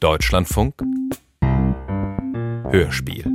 Deutschlandfunk 0.00 0.82
Hörspiel. 2.70 3.26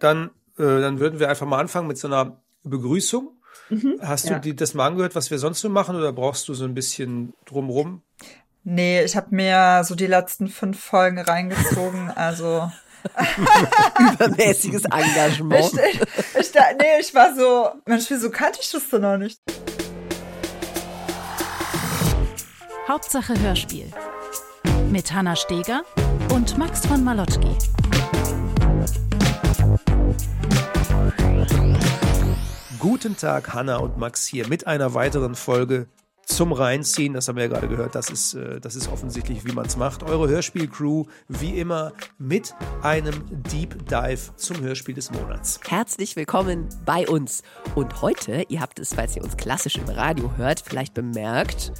Dann, 0.00 0.30
äh, 0.58 0.80
dann 0.80 0.98
würden 0.98 1.20
wir 1.20 1.28
einfach 1.28 1.46
mal 1.46 1.60
anfangen 1.60 1.86
mit 1.86 1.96
so 1.96 2.08
einer 2.08 2.42
Begrüßung. 2.64 3.30
Mhm, 3.70 4.00
Hast 4.02 4.28
ja. 4.28 4.34
du 4.34 4.40
die, 4.40 4.56
das 4.56 4.74
mal 4.74 4.88
angehört, 4.88 5.14
was 5.14 5.30
wir 5.30 5.38
sonst 5.38 5.60
so 5.60 5.68
machen, 5.68 5.94
oder 5.94 6.12
brauchst 6.12 6.48
du 6.48 6.54
so 6.54 6.64
ein 6.64 6.74
bisschen 6.74 7.34
drumrum? 7.46 8.02
Nee, 8.64 9.04
ich 9.04 9.16
habe 9.16 9.28
mir 9.30 9.84
so 9.84 9.94
die 9.94 10.08
letzten 10.08 10.48
fünf 10.48 10.80
Folgen 10.80 11.20
reingezogen, 11.20 12.10
also 12.16 12.68
übermäßiges 14.12 14.86
Engagement. 14.86 15.72
Ich, 15.72 16.00
ich, 16.00 16.00
ich, 16.40 16.52
nee, 16.78 17.00
ich 17.00 17.14
war 17.14 17.32
so, 17.36 17.70
Mensch, 17.86 18.06
wieso 18.08 18.30
kannte 18.30 18.58
ich 18.60 18.72
das 18.72 18.88
denn 18.90 19.02
noch 19.02 19.18
nicht? 19.18 19.40
Hauptsache 22.88 23.38
Hörspiel 23.38 23.84
mit 24.90 25.12
Hanna 25.12 25.36
Steger 25.36 25.82
und 26.32 26.56
Max 26.56 26.86
von 26.86 27.04
Malotki. 27.04 27.54
Guten 32.78 33.14
Tag, 33.14 33.52
Hanna 33.52 33.76
und 33.76 33.98
Max 33.98 34.26
hier 34.26 34.48
mit 34.48 34.66
einer 34.66 34.94
weiteren 34.94 35.34
Folge 35.34 35.86
zum 36.24 36.52
Reinziehen. 36.52 37.12
Das 37.12 37.28
haben 37.28 37.36
wir 37.36 37.44
ja 37.44 37.50
gerade 37.50 37.68
gehört. 37.68 37.94
Das 37.94 38.08
ist, 38.08 38.32
äh, 38.32 38.58
das 38.58 38.74
ist 38.74 38.88
offensichtlich, 38.88 39.44
wie 39.44 39.52
man 39.52 39.66
es 39.66 39.76
macht. 39.76 40.02
Eure 40.02 40.26
Hörspielcrew, 40.26 41.04
wie 41.28 41.58
immer, 41.58 41.92
mit 42.16 42.54
einem 42.80 43.22
Deep 43.52 43.86
Dive 43.86 44.34
zum 44.36 44.60
Hörspiel 44.60 44.94
des 44.94 45.10
Monats. 45.10 45.60
Herzlich 45.68 46.16
willkommen 46.16 46.70
bei 46.86 47.06
uns. 47.06 47.42
Und 47.74 48.00
heute, 48.00 48.46
ihr 48.48 48.62
habt 48.62 48.78
es, 48.78 48.94
falls 48.94 49.14
ihr 49.14 49.22
uns 49.22 49.36
klassisch 49.36 49.76
im 49.76 49.90
Radio 49.90 50.32
hört, 50.38 50.60
vielleicht 50.60 50.94
bemerkt, 50.94 51.72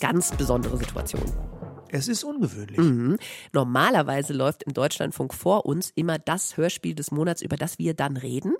ganz 0.00 0.32
besondere 0.32 0.76
Situation. 0.76 1.24
Es 1.90 2.08
ist 2.08 2.24
ungewöhnlich. 2.24 2.78
Mhm. 2.78 3.18
Normalerweise 3.52 4.32
läuft 4.32 4.62
im 4.62 4.74
Deutschlandfunk 4.74 5.32
vor 5.32 5.66
uns 5.66 5.90
immer 5.94 6.18
das 6.18 6.56
Hörspiel 6.56 6.94
des 6.94 7.10
Monats, 7.10 7.42
über 7.42 7.56
das 7.56 7.78
wir 7.78 7.94
dann 7.94 8.16
reden. 8.16 8.54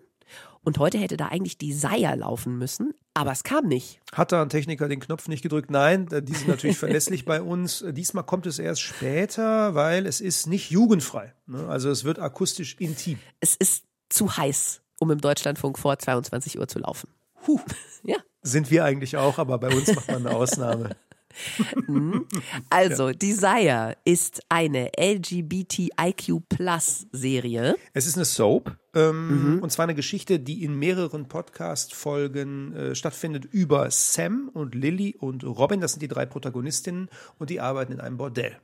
Und 0.62 0.78
heute 0.78 0.98
hätte 0.98 1.16
da 1.16 1.28
eigentlich 1.28 1.56
die 1.56 1.72
Seier 1.72 2.14
laufen 2.16 2.58
müssen, 2.58 2.92
aber 3.14 3.32
es 3.32 3.42
kam 3.42 3.66
nicht. 3.66 4.00
Hat 4.12 4.32
da 4.32 4.42
ein 4.42 4.50
Techniker 4.50 4.88
den 4.88 5.00
Knopf 5.00 5.28
nicht 5.28 5.42
gedrückt? 5.42 5.70
Nein, 5.70 6.06
die 6.10 6.34
sind 6.34 6.48
natürlich 6.48 6.76
verlässlich 6.78 7.24
bei 7.24 7.40
uns. 7.40 7.84
Diesmal 7.88 8.24
kommt 8.24 8.46
es 8.46 8.58
erst 8.58 8.82
später, 8.82 9.74
weil 9.74 10.06
es 10.06 10.20
ist 10.20 10.46
nicht 10.46 10.70
jugendfrei. 10.70 11.32
Ne? 11.46 11.66
Also 11.68 11.90
es 11.90 12.04
wird 12.04 12.18
akustisch 12.18 12.76
intim. 12.78 13.18
Es 13.40 13.54
ist 13.54 13.84
zu 14.10 14.36
heiß, 14.36 14.82
um 14.98 15.10
im 15.10 15.20
Deutschlandfunk 15.20 15.78
vor 15.78 15.98
22 15.98 16.58
Uhr 16.58 16.68
zu 16.68 16.78
laufen. 16.80 17.08
Huh. 17.46 17.60
Ja. 18.04 18.16
Sind 18.42 18.70
wir 18.70 18.84
eigentlich 18.84 19.16
auch, 19.16 19.38
aber 19.38 19.58
bei 19.58 19.74
uns 19.74 19.92
macht 19.92 20.06
man 20.06 20.24
eine 20.24 20.36
Ausnahme. 20.36 20.90
Mhm. 21.86 22.26
Also, 22.70 23.08
ja. 23.08 23.14
Desire 23.14 23.96
ist 24.04 24.40
eine 24.48 24.90
LGBTIQ-Plus-Serie. 24.98 27.76
Es 27.94 28.06
ist 28.06 28.16
eine 28.16 28.24
Soap. 28.24 28.76
Ähm, 28.94 29.56
mhm. 29.56 29.62
Und 29.62 29.70
zwar 29.70 29.84
eine 29.84 29.94
Geschichte, 29.94 30.40
die 30.40 30.64
in 30.64 30.74
mehreren 30.74 31.28
Podcast-Folgen 31.28 32.74
äh, 32.74 32.94
stattfindet 32.94 33.44
über 33.46 33.90
Sam 33.90 34.50
und 34.52 34.74
Lily 34.74 35.16
und 35.18 35.44
Robin. 35.44 35.80
Das 35.80 35.92
sind 35.92 36.02
die 36.02 36.08
drei 36.08 36.26
Protagonistinnen 36.26 37.08
und 37.38 37.50
die 37.50 37.60
arbeiten 37.60 37.92
in 37.92 38.00
einem 38.00 38.16
Bordell. 38.16 38.56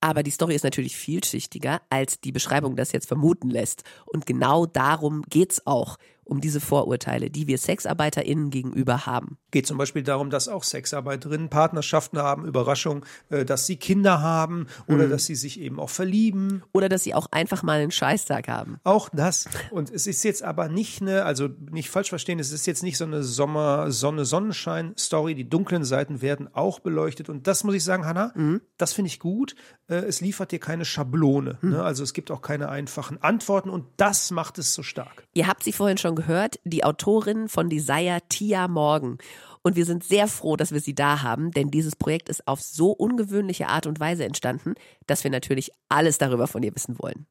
Aber 0.00 0.22
die 0.22 0.30
Story 0.30 0.54
ist 0.54 0.62
natürlich 0.62 0.96
vielschichtiger, 0.96 1.82
als 1.90 2.20
die 2.20 2.32
Beschreibung 2.32 2.76
das 2.76 2.92
jetzt 2.92 3.08
vermuten 3.08 3.50
lässt. 3.50 3.82
Und 4.04 4.26
genau 4.26 4.66
darum 4.66 5.22
geht's 5.28 5.66
auch 5.66 5.96
um 6.26 6.40
diese 6.40 6.60
Vorurteile, 6.60 7.30
die 7.30 7.46
wir 7.46 7.56
SexarbeiterInnen 7.56 8.50
gegenüber 8.50 9.06
haben. 9.06 9.38
Geht 9.52 9.66
zum 9.66 9.78
Beispiel 9.78 10.02
darum, 10.02 10.28
dass 10.28 10.48
auch 10.48 10.64
Sexarbeiterinnen 10.64 11.48
Partnerschaften 11.48 12.18
haben, 12.18 12.44
Überraschung, 12.44 13.04
äh, 13.30 13.44
dass 13.44 13.66
sie 13.66 13.76
Kinder 13.76 14.20
haben 14.20 14.66
oder 14.88 15.06
mhm. 15.06 15.10
dass 15.10 15.26
sie 15.26 15.36
sich 15.36 15.60
eben 15.60 15.78
auch 15.78 15.90
verlieben. 15.90 16.62
Oder 16.72 16.88
dass 16.88 17.04
sie 17.04 17.14
auch 17.14 17.28
einfach 17.30 17.62
mal 17.62 17.80
einen 17.80 17.92
Scheißtag 17.92 18.48
haben. 18.48 18.78
Auch 18.82 19.08
das. 19.12 19.48
Und 19.70 19.90
es 19.90 20.06
ist 20.06 20.24
jetzt 20.24 20.42
aber 20.42 20.68
nicht 20.68 21.00
eine, 21.00 21.24
also 21.24 21.48
nicht 21.70 21.90
falsch 21.90 22.08
verstehen, 22.08 22.38
es 22.40 22.52
ist 22.52 22.66
jetzt 22.66 22.82
nicht 22.82 22.98
so 22.98 23.04
eine 23.04 23.22
Sommer, 23.22 23.90
Sonne, 23.92 24.24
Sonnenschein-Story. 24.24 25.34
Die 25.34 25.48
dunklen 25.48 25.84
Seiten 25.84 26.22
werden 26.22 26.52
auch 26.52 26.80
beleuchtet. 26.80 27.28
Und 27.28 27.46
das 27.46 27.62
muss 27.62 27.74
ich 27.74 27.84
sagen, 27.84 28.04
Hanna, 28.04 28.32
mhm. 28.34 28.60
das 28.78 28.92
finde 28.92 29.08
ich 29.08 29.20
gut. 29.20 29.54
Äh, 29.88 29.96
es 29.96 30.20
liefert 30.20 30.50
dir 30.50 30.58
keine 30.58 30.84
Schablone. 30.84 31.58
Mhm. 31.60 31.76
Also 31.76 32.02
es 32.02 32.12
gibt 32.12 32.32
auch 32.32 32.42
keine 32.42 32.68
einfachen 32.68 33.22
Antworten 33.22 33.70
und 33.70 33.86
das 33.96 34.32
macht 34.32 34.58
es 34.58 34.74
so 34.74 34.82
stark. 34.82 35.24
Ihr 35.34 35.46
habt 35.46 35.62
sie 35.62 35.72
vorhin 35.72 35.98
schon 35.98 36.15
gehört, 36.16 36.58
die 36.64 36.84
Autorin 36.84 37.48
von 37.48 37.70
Desire, 37.70 38.18
Tia 38.28 38.66
Morgan. 38.66 39.18
Und 39.62 39.76
wir 39.76 39.84
sind 39.84 40.04
sehr 40.04 40.28
froh, 40.28 40.56
dass 40.56 40.72
wir 40.72 40.80
sie 40.80 40.94
da 40.94 41.22
haben, 41.22 41.50
denn 41.50 41.70
dieses 41.70 41.96
Projekt 41.96 42.28
ist 42.28 42.46
auf 42.46 42.60
so 42.60 42.90
ungewöhnliche 42.90 43.68
Art 43.68 43.86
und 43.86 44.00
Weise 44.00 44.24
entstanden, 44.24 44.74
dass 45.06 45.24
wir 45.24 45.30
natürlich 45.30 45.70
alles 45.88 46.18
darüber 46.18 46.46
von 46.46 46.62
ihr 46.62 46.74
wissen 46.74 46.98
wollen. 46.98 47.26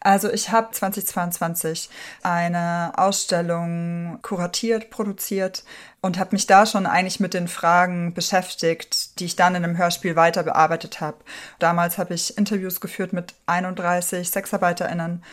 Also 0.00 0.30
ich 0.30 0.50
habe 0.50 0.70
2022 0.70 1.90
eine 2.22 2.92
Ausstellung 2.96 4.18
kuratiert, 4.22 4.90
produziert 4.90 5.64
und 6.00 6.18
habe 6.18 6.30
mich 6.32 6.46
da 6.46 6.66
schon 6.66 6.86
eigentlich 6.86 7.20
mit 7.20 7.34
den 7.34 7.48
Fragen 7.48 8.14
beschäftigt, 8.14 9.18
die 9.18 9.24
ich 9.24 9.36
dann 9.36 9.54
in 9.54 9.64
einem 9.64 9.78
Hörspiel 9.78 10.14
weiter 10.14 10.42
bearbeitet 10.42 11.00
habe. 11.00 11.18
Damals 11.58 11.98
habe 11.98 12.14
ich 12.14 12.36
Interviews 12.38 12.80
geführt 12.80 13.12
mit 13.12 13.34
31 13.46 14.30
Sexarbeiterinnen 14.30 15.24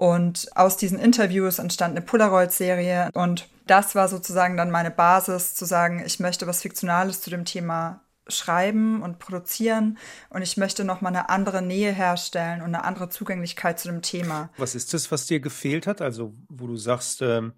und 0.00 0.48
aus 0.56 0.78
diesen 0.78 0.98
Interviews 0.98 1.58
entstand 1.58 1.94
eine 1.94 2.00
Polaroid-Serie 2.00 3.10
und 3.12 3.50
das 3.66 3.94
war 3.94 4.08
sozusagen 4.08 4.56
dann 4.56 4.70
meine 4.70 4.90
Basis 4.90 5.54
zu 5.54 5.66
sagen, 5.66 6.02
ich 6.06 6.18
möchte 6.20 6.46
was 6.46 6.62
Fiktionales 6.62 7.20
zu 7.20 7.28
dem 7.28 7.44
Thema 7.44 8.00
schreiben 8.26 9.02
und 9.02 9.18
produzieren 9.18 9.98
und 10.30 10.40
ich 10.40 10.56
möchte 10.56 10.84
noch 10.84 11.02
mal 11.02 11.10
eine 11.10 11.28
andere 11.28 11.60
Nähe 11.60 11.92
herstellen 11.92 12.62
und 12.62 12.68
eine 12.68 12.84
andere 12.84 13.10
Zugänglichkeit 13.10 13.78
zu 13.78 13.88
dem 13.88 14.00
Thema. 14.00 14.48
Was 14.56 14.74
ist 14.74 14.94
das, 14.94 15.12
was 15.12 15.26
dir 15.26 15.38
gefehlt 15.38 15.86
hat? 15.86 16.00
Also, 16.00 16.32
wo 16.48 16.66
du 16.66 16.78
sagst, 16.78 17.20
ähm, 17.20 17.52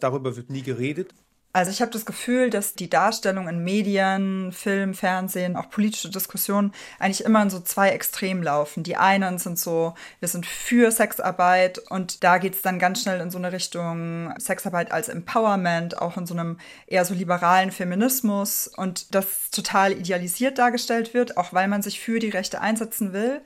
darüber 0.00 0.34
wird 0.34 0.50
nie 0.50 0.62
geredet? 0.62 1.14
Also 1.54 1.70
ich 1.70 1.80
habe 1.80 1.92
das 1.92 2.04
Gefühl, 2.04 2.50
dass 2.50 2.74
die 2.74 2.90
Darstellung 2.90 3.46
in 3.46 3.62
Medien, 3.62 4.50
Film, 4.50 4.92
Fernsehen, 4.92 5.54
auch 5.54 5.70
politische 5.70 6.10
Diskussionen 6.10 6.72
eigentlich 6.98 7.24
immer 7.24 7.42
in 7.42 7.48
so 7.48 7.60
zwei 7.60 7.90
Extremen 7.90 8.42
laufen. 8.42 8.82
Die 8.82 8.96
einen 8.96 9.38
sind 9.38 9.56
so, 9.56 9.94
wir 10.18 10.26
sind 10.26 10.46
für 10.46 10.90
Sexarbeit 10.90 11.78
und 11.78 12.24
da 12.24 12.38
geht's 12.38 12.60
dann 12.62 12.80
ganz 12.80 13.02
schnell 13.02 13.20
in 13.20 13.30
so 13.30 13.38
eine 13.38 13.52
Richtung 13.52 14.34
Sexarbeit 14.36 14.90
als 14.90 15.08
Empowerment, 15.08 15.96
auch 16.02 16.16
in 16.16 16.26
so 16.26 16.34
einem 16.34 16.58
eher 16.88 17.04
so 17.04 17.14
liberalen 17.14 17.70
Feminismus 17.70 18.66
und 18.66 19.14
das 19.14 19.52
total 19.52 19.92
idealisiert 19.92 20.58
dargestellt 20.58 21.14
wird, 21.14 21.36
auch 21.36 21.52
weil 21.52 21.68
man 21.68 21.82
sich 21.82 22.00
für 22.00 22.18
die 22.18 22.30
Rechte 22.30 22.60
einsetzen 22.60 23.12
will. 23.12 23.42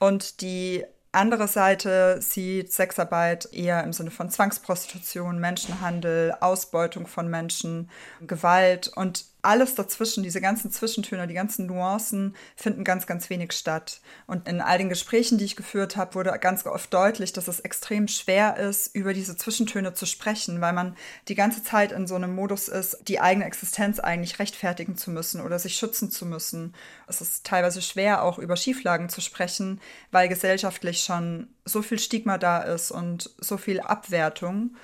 Und 0.00 0.40
die 0.40 0.84
andere 1.12 1.46
Seite 1.46 2.20
sieht 2.20 2.72
Sexarbeit 2.72 3.48
eher 3.52 3.84
im 3.84 3.92
Sinne 3.92 4.10
von 4.10 4.30
Zwangsprostitution, 4.30 5.38
Menschenhandel, 5.38 6.34
Ausbeutung 6.40 7.06
von 7.06 7.28
Menschen, 7.28 7.90
Gewalt. 8.26 8.88
Und 8.88 9.26
alles 9.42 9.74
dazwischen, 9.74 10.22
diese 10.22 10.40
ganzen 10.40 10.70
Zwischentöne, 10.70 11.26
die 11.26 11.34
ganzen 11.34 11.66
Nuancen 11.66 12.36
finden 12.54 12.84
ganz, 12.84 13.06
ganz 13.06 13.28
wenig 13.28 13.52
statt. 13.52 14.00
Und 14.28 14.48
in 14.48 14.60
all 14.60 14.78
den 14.78 14.88
Gesprächen, 14.88 15.36
die 15.36 15.44
ich 15.44 15.56
geführt 15.56 15.96
habe, 15.96 16.14
wurde 16.14 16.30
ganz 16.38 16.64
oft 16.64 16.94
deutlich, 16.94 17.32
dass 17.32 17.48
es 17.48 17.58
extrem 17.60 18.06
schwer 18.06 18.56
ist, 18.56 18.94
über 18.94 19.12
diese 19.12 19.36
Zwischentöne 19.36 19.94
zu 19.94 20.06
sprechen, 20.06 20.60
weil 20.60 20.72
man 20.72 20.96
die 21.26 21.34
ganze 21.34 21.64
Zeit 21.64 21.90
in 21.90 22.06
so 22.06 22.14
einem 22.14 22.34
Modus 22.34 22.68
ist, 22.68 22.98
die 23.08 23.20
eigene 23.20 23.44
Existenz 23.44 23.98
eigentlich 23.98 24.38
rechtfertigen 24.38 24.96
zu 24.96 25.10
müssen 25.10 25.40
oder 25.40 25.58
sich 25.58 25.74
schützen 25.74 26.10
zu 26.10 26.24
müssen. 26.24 26.74
Es 27.08 27.20
ist 27.20 27.44
teilweise 27.44 27.82
schwer, 27.82 28.22
auch 28.22 28.38
über 28.38 28.56
Schieflagen 28.56 29.08
zu 29.08 29.20
sprechen, 29.20 29.80
weil 30.12 30.28
gesellschaftlich 30.28 31.02
schon 31.02 31.48
so 31.64 31.82
viel 31.82 31.98
Stigma 31.98 32.38
da 32.38 32.58
ist 32.58 32.92
und 32.92 33.30
so 33.38 33.56
viel 33.56 33.80
Abwertung. 33.80 34.76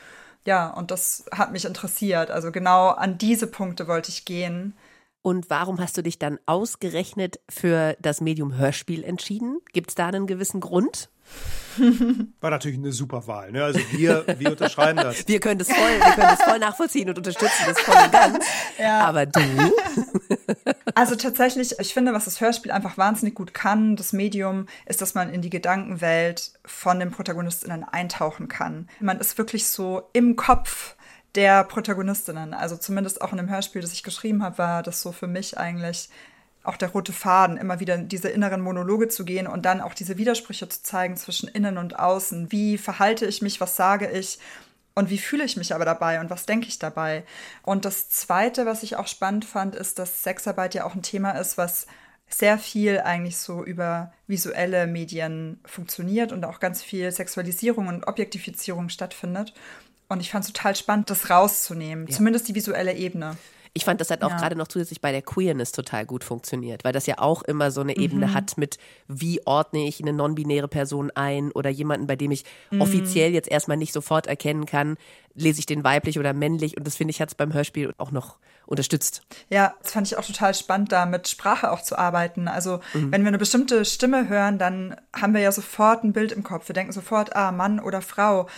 Ja, 0.45 0.69
und 0.71 0.91
das 0.91 1.25
hat 1.31 1.53
mich 1.53 1.65
interessiert. 1.65 2.31
Also 2.31 2.53
genau 2.53 2.89
an 2.89 3.19
diese 3.19 3.47
Punkte 3.47 3.87
wollte 3.87 4.11
ich 4.11 4.25
gehen. 4.25 4.75
Und 5.21 5.51
warum 5.51 5.81
hast 5.81 5.97
du 5.99 6.03
dich 6.03 6.19
dann 6.19 6.39
ausgerechnet 6.47 7.41
für 7.51 7.97
das 8.01 8.21
Medium 8.21 8.57
Hörspiel 8.57 9.05
entschieden? 9.05 9.61
Gibt 9.73 9.91
es 9.91 9.95
da 9.95 10.07
einen 10.07 10.27
gewissen 10.27 10.61
Grund? 10.61 11.11
War 12.41 12.51
natürlich 12.51 12.79
eine 12.79 12.93
super 12.93 13.27
Wahl. 13.27 13.53
Ne? 13.53 13.63
Also 13.63 13.81
wir, 13.93 14.25
wir 14.39 14.51
unterschreiben 14.53 14.97
das. 14.97 15.29
Wir 15.29 15.41
können 15.41 15.59
das 15.59 15.69
voll, 15.69 15.77
wir 15.77 16.13
können 16.13 16.37
das 16.39 16.43
voll 16.43 16.59
nachvollziehen 16.59 17.09
und 17.09 17.19
unterstützen 17.19 17.65
das 17.67 17.79
voll 17.81 18.05
und 18.05 18.13
ganz. 18.13 18.47
Ja. 18.79 19.01
Aber 19.07 19.27
du? 19.27 19.41
Also 20.95 21.15
tatsächlich, 21.15 21.79
ich 21.79 21.95
finde, 21.95 22.13
was 22.13 22.25
das 22.25 22.41
Hörspiel 22.41 22.73
einfach 22.73 22.99
wahnsinnig 22.99 23.35
gut 23.35 23.55
kann, 23.55 23.97
das 23.97 24.13
Medium, 24.13 24.67
ist, 24.87 25.01
dass 25.01 25.15
man 25.15 25.33
in 25.33 25.43
die 25.43 25.51
Gedankenwelt 25.51 26.53
von 26.65 26.99
den 26.99 27.11
Protagonistinnen 27.11 27.85
eintauchen 27.85 28.49
kann. 28.49 28.89
Man 29.01 29.21
ist 29.21 29.39
wirklich 29.39 29.67
so 29.67 30.09
im 30.13 30.37
Kopf 30.37 30.97
der 31.35 31.65
Protagonistinnen. 31.65 32.55
Also 32.55 32.77
zumindest 32.77 33.23
auch 33.23 33.33
in 33.33 33.39
dem 33.39 33.51
Hörspiel, 33.51 33.83
das 33.83 33.93
ich 33.93 34.03
geschrieben 34.03 34.43
habe, 34.43 34.59
war 34.59 34.83
das 34.83 35.03
so 35.03 35.13
für 35.13 35.27
mich 35.27 35.59
eigentlich 35.59 36.09
auch 36.65 36.77
der 36.77 36.91
rote 36.91 37.13
Faden, 37.13 37.57
immer 37.57 37.81
wieder 37.81 37.95
in 37.95 38.09
diese 38.09 38.29
inneren 38.29 38.61
Monologe 38.61 39.09
zu 39.09 39.25
gehen 39.25 39.47
und 39.47 39.65
dann 39.65 39.81
auch 39.81 39.95
diese 39.95 40.19
Widersprüche 40.19 40.69
zu 40.69 40.83
zeigen 40.83 41.17
zwischen 41.17 41.49
innen 41.49 41.79
und 41.79 41.99
außen. 41.99 42.53
Wie 42.53 42.77
verhalte 42.77 43.25
ich 43.27 43.41
mich, 43.41 43.61
was 43.61 43.77
sage 43.77 44.11
ich? 44.11 44.39
Und 44.99 45.11
wie 45.11 45.19
fühle 45.19 45.45
ich 45.45 45.57
mich 45.57 45.73
aber 45.73 45.85
dabei 45.85 46.19
und 46.19 46.29
was 46.29 46.45
denke 46.45 46.67
ich 46.67 46.81
dabei? 46.81 47.23
Und 47.63 47.85
das 47.85 48.11
Zweite, 48.11 48.67
was 48.67 48.83
ich 48.83 48.97
auch 48.97 49.07
spannend 49.07 49.45
fand, 49.45 49.77
ist, 49.77 50.01
dass 50.01 50.25
Sexarbeit 50.25 50.75
ja 50.75 50.85
auch 50.85 50.97
ein 50.97 51.03
Thema 51.03 51.39
ist, 51.39 51.57
was 51.57 51.87
sehr 52.29 52.59
viel 52.59 52.99
eigentlich 52.99 53.37
so 53.37 53.65
über 53.65 54.13
visuelle 54.27 54.89
Medien 54.89 55.61
funktioniert 55.65 56.33
und 56.33 56.45
auch 56.45 56.59
ganz 56.59 56.83
viel 56.83 57.13
Sexualisierung 57.13 57.87
und 57.87 58.09
Objektifizierung 58.09 58.89
stattfindet. 58.89 59.55
Und 60.09 60.19
ich 60.19 60.33
fand 60.33 60.45
es 60.45 60.53
total 60.53 60.75
spannend, 60.75 61.11
das 61.11 61.31
rauszunehmen, 61.31 62.09
ja. 62.09 62.17
zumindest 62.17 62.49
die 62.49 62.57
visuelle 62.57 62.95
Ebene. 62.95 63.37
Ich 63.75 63.85
fand, 63.85 64.01
das 64.01 64.11
hat 64.11 64.23
auch 64.23 64.31
ja. 64.31 64.37
gerade 64.39 64.57
noch 64.57 64.69
zusätzlich 64.69 65.01
bei 65.01 65.13
der 65.13 65.23
Queerness 65.23 65.73
total 65.73 66.07
gut 66.07 66.25
funktioniert, 66.25 66.85
weil 66.85 66.93
das 66.93 67.07
ja 67.07 67.19
auch 67.19 67.43
immer 67.43 67.71
so 67.71 67.81
eine 67.81 67.97
Ebene 67.97 68.29
mhm. 68.29 68.35
hat 68.35 68.59
mit, 68.59 68.79
wie 69.07 69.45
ordne 69.47 69.87
ich 69.87 70.01
eine 70.01 70.13
non-binäre 70.13 70.69
Person 70.69 71.11
ein 71.15 71.53
oder 71.53 71.71
jemanden, 71.71 72.07
bei 72.07 72.17
dem 72.17 72.31
ich 72.31 72.45
mhm. 72.71 72.81
offiziell 72.81 73.33
jetzt 73.33 73.51
erstmal 73.51 73.77
nicht 73.77 73.93
sofort 73.93 74.27
erkennen 74.27 74.67
kann, 74.67 74.97
lese 75.35 75.61
ich 75.61 75.67
den 75.67 75.85
weiblich 75.85 76.19
oder 76.19 76.33
männlich. 76.33 76.77
Und 76.77 76.87
das 76.87 76.97
finde 76.97 77.13
ich, 77.13 77.21
hat 77.21 77.29
es 77.29 77.35
beim 77.35 77.53
Hörspiel 77.53 77.95
auch 77.99 78.11
noch 78.11 78.39
unterstützt. 78.67 79.23
Ja, 79.49 79.75
das 79.83 79.93
fand 79.93 80.07
ich 80.07 80.19
auch 80.19 80.25
total 80.25 80.55
spannend, 80.55 80.93
da 80.93 81.07
mit 81.07 81.27
Sprache 81.29 81.71
auch 81.71 81.83
zu 81.83 81.97
arbeiten. 81.97 82.49
Also, 82.49 82.81
mhm. 82.93 83.13
wenn 83.13 83.23
wir 83.23 83.29
eine 83.29 83.39
bestimmte 83.39 83.85
Stimme 83.85 84.29
hören, 84.29 84.59
dann 84.59 84.97
haben 85.15 85.33
wir 85.33 85.41
ja 85.41 85.53
sofort 85.53 86.05
ein 86.05 86.13
Bild 86.13 86.33
im 86.33 86.43
Kopf. 86.43 86.69
Wir 86.69 86.75
denken 86.75 86.93
sofort, 86.93 87.35
ah, 87.35 87.51
Mann 87.51 87.81
oder 87.81 88.03
Frau. 88.03 88.49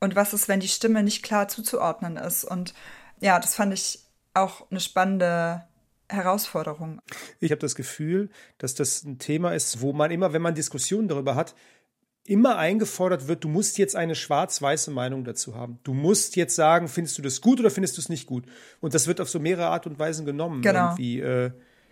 Und 0.00 0.16
was 0.16 0.32
ist, 0.32 0.48
wenn 0.48 0.60
die 0.60 0.68
Stimme 0.68 1.02
nicht 1.02 1.22
klar 1.22 1.46
zuzuordnen 1.48 2.16
ist? 2.16 2.44
Und 2.44 2.74
ja, 3.20 3.38
das 3.38 3.54
fand 3.54 3.72
ich 3.72 4.00
auch 4.34 4.70
eine 4.70 4.80
spannende 4.80 5.64
Herausforderung. 6.08 7.00
Ich 7.38 7.50
habe 7.50 7.60
das 7.60 7.74
Gefühl, 7.74 8.30
dass 8.58 8.74
das 8.74 9.04
ein 9.04 9.18
Thema 9.18 9.54
ist, 9.54 9.80
wo 9.80 9.92
man 9.92 10.10
immer, 10.10 10.32
wenn 10.32 10.42
man 10.42 10.54
Diskussionen 10.54 11.08
darüber 11.08 11.34
hat, 11.34 11.54
immer 12.24 12.58
eingefordert 12.58 13.28
wird, 13.28 13.44
du 13.44 13.48
musst 13.48 13.78
jetzt 13.78 13.96
eine 13.96 14.14
schwarz-weiße 14.14 14.90
Meinung 14.90 15.24
dazu 15.24 15.54
haben. 15.54 15.78
Du 15.82 15.94
musst 15.94 16.36
jetzt 16.36 16.54
sagen, 16.54 16.88
findest 16.88 17.18
du 17.18 17.22
das 17.22 17.40
gut 17.40 17.60
oder 17.60 17.70
findest 17.70 17.96
du 17.96 18.00
es 18.00 18.08
nicht 18.08 18.26
gut? 18.26 18.44
Und 18.80 18.94
das 18.94 19.06
wird 19.06 19.20
auf 19.20 19.30
so 19.30 19.40
mehrere 19.40 19.68
Art 19.68 19.86
und 19.86 19.98
Weisen 19.98 20.26
genommen. 20.26 20.62
Genau. 20.62 20.90
Irgendwie, 20.90 21.20
äh, 21.20 21.50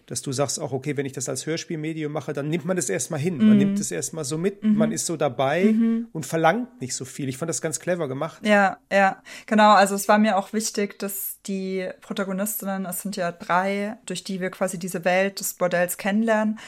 dass 0.08 0.22
du 0.22 0.32
sagst 0.32 0.58
auch, 0.58 0.72
okay, 0.72 0.96
wenn 0.96 1.04
ich 1.04 1.12
das 1.12 1.28
als 1.28 1.44
Hörspielmedium 1.44 2.10
mache, 2.10 2.32
dann 2.32 2.48
nimmt 2.48 2.64
man 2.64 2.76
das 2.76 2.88
erstmal 2.88 3.20
hin. 3.20 3.36
Mhm. 3.36 3.48
Man 3.48 3.58
nimmt 3.58 3.78
es 3.78 3.90
erstmal 3.90 4.24
so 4.24 4.38
mit, 4.38 4.64
mhm. 4.64 4.74
man 4.74 4.90
ist 4.90 5.04
so 5.04 5.18
dabei 5.18 5.64
mhm. 5.64 6.08
und 6.12 6.24
verlangt 6.24 6.80
nicht 6.80 6.94
so 6.94 7.04
viel. 7.04 7.28
Ich 7.28 7.36
fand 7.36 7.50
das 7.50 7.60
ganz 7.60 7.78
clever 7.78 8.08
gemacht. 8.08 8.44
Ja, 8.44 8.78
ja, 8.90 9.22
genau. 9.44 9.72
Also 9.72 9.94
es 9.94 10.08
war 10.08 10.18
mir 10.18 10.38
auch 10.38 10.54
wichtig, 10.54 10.98
dass 10.98 11.38
die 11.46 11.86
Protagonistinnen, 12.00 12.86
es 12.86 13.02
sind 13.02 13.16
ja 13.16 13.30
drei, 13.32 13.98
durch 14.06 14.24
die 14.24 14.40
wir 14.40 14.50
quasi 14.50 14.78
diese 14.78 15.04
Welt 15.04 15.40
des 15.40 15.54
Bordells 15.54 15.98
kennenlernen. 15.98 16.58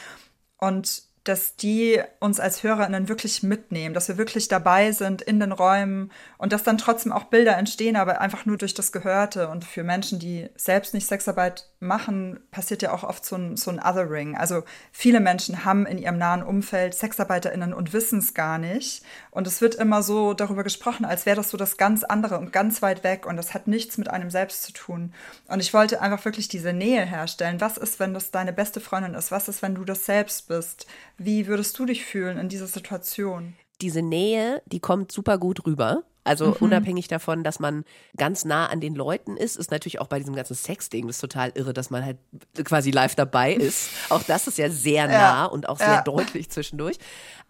Und 0.58 1.09
dass 1.24 1.56
die 1.56 2.00
uns 2.18 2.40
als 2.40 2.62
HörerInnen 2.62 3.08
wirklich 3.08 3.42
mitnehmen, 3.42 3.94
dass 3.94 4.08
wir 4.08 4.16
wirklich 4.16 4.48
dabei 4.48 4.92
sind 4.92 5.20
in 5.20 5.38
den 5.38 5.52
Räumen 5.52 6.10
und 6.38 6.52
dass 6.52 6.62
dann 6.62 6.78
trotzdem 6.78 7.12
auch 7.12 7.24
Bilder 7.24 7.58
entstehen, 7.58 7.96
aber 7.96 8.22
einfach 8.22 8.46
nur 8.46 8.56
durch 8.56 8.72
das 8.72 8.90
Gehörte. 8.90 9.48
Und 9.48 9.64
für 9.64 9.84
Menschen, 9.84 10.18
die 10.18 10.48
selbst 10.56 10.94
nicht 10.94 11.06
Sexarbeit 11.06 11.68
machen, 11.78 12.40
passiert 12.50 12.80
ja 12.80 12.92
auch 12.92 13.04
oft 13.04 13.24
so 13.24 13.36
ein, 13.36 13.56
so 13.58 13.70
ein 13.70 13.80
Othering. 13.80 14.36
Also 14.36 14.62
viele 14.92 15.20
Menschen 15.20 15.64
haben 15.66 15.84
in 15.84 15.98
ihrem 15.98 16.16
nahen 16.16 16.42
Umfeld 16.42 16.94
SexarbeiterInnen 16.94 17.74
und 17.74 17.92
wissen 17.92 18.20
es 18.20 18.32
gar 18.32 18.56
nicht. 18.56 19.02
Und 19.30 19.46
es 19.46 19.60
wird 19.60 19.74
immer 19.74 20.02
so 20.02 20.32
darüber 20.32 20.64
gesprochen, 20.64 21.04
als 21.04 21.26
wäre 21.26 21.36
das 21.36 21.50
so 21.50 21.58
das 21.58 21.76
ganz 21.76 22.02
andere 22.02 22.38
und 22.38 22.52
ganz 22.52 22.80
weit 22.80 23.04
weg 23.04 23.26
und 23.26 23.36
das 23.36 23.52
hat 23.52 23.66
nichts 23.66 23.98
mit 23.98 24.08
einem 24.08 24.30
selbst 24.30 24.62
zu 24.62 24.72
tun. 24.72 25.12
Und 25.48 25.60
ich 25.60 25.74
wollte 25.74 26.00
einfach 26.00 26.24
wirklich 26.24 26.48
diese 26.48 26.72
Nähe 26.72 27.04
herstellen. 27.04 27.60
Was 27.60 27.76
ist, 27.76 28.00
wenn 28.00 28.14
das 28.14 28.30
deine 28.30 28.54
beste 28.54 28.80
Freundin 28.80 29.14
ist? 29.14 29.30
Was 29.30 29.48
ist, 29.48 29.60
wenn 29.60 29.74
du 29.74 29.84
das 29.84 30.06
selbst 30.06 30.48
bist? 30.48 30.86
Wie 31.22 31.46
würdest 31.46 31.78
du 31.78 31.84
dich 31.84 32.02
fühlen 32.02 32.38
in 32.38 32.48
dieser 32.48 32.66
Situation? 32.66 33.52
Diese 33.82 34.00
Nähe, 34.00 34.62
die 34.64 34.80
kommt 34.80 35.12
super 35.12 35.36
gut 35.36 35.66
rüber. 35.66 36.02
Also 36.24 36.46
mhm. 36.46 36.56
unabhängig 36.60 37.08
davon, 37.08 37.44
dass 37.44 37.60
man 37.60 37.84
ganz 38.16 38.46
nah 38.46 38.68
an 38.68 38.80
den 38.80 38.94
Leuten 38.94 39.36
ist, 39.36 39.56
ist 39.56 39.70
natürlich 39.70 40.00
auch 40.00 40.06
bei 40.06 40.18
diesem 40.18 40.34
ganzen 40.34 40.54
Sex-Ding 40.54 41.06
das 41.06 41.18
total 41.18 41.52
irre, 41.54 41.74
dass 41.74 41.90
man 41.90 42.06
halt 42.06 42.16
quasi 42.64 42.90
live 42.90 43.16
dabei 43.16 43.52
ist. 43.52 43.90
Auch 44.08 44.22
das 44.22 44.46
ist 44.46 44.56
ja 44.56 44.70
sehr 44.70 45.08
nah 45.08 45.12
ja. 45.12 45.44
und 45.44 45.68
auch 45.68 45.78
sehr 45.78 45.88
ja. 45.88 46.02
deutlich 46.02 46.48
zwischendurch. 46.48 46.96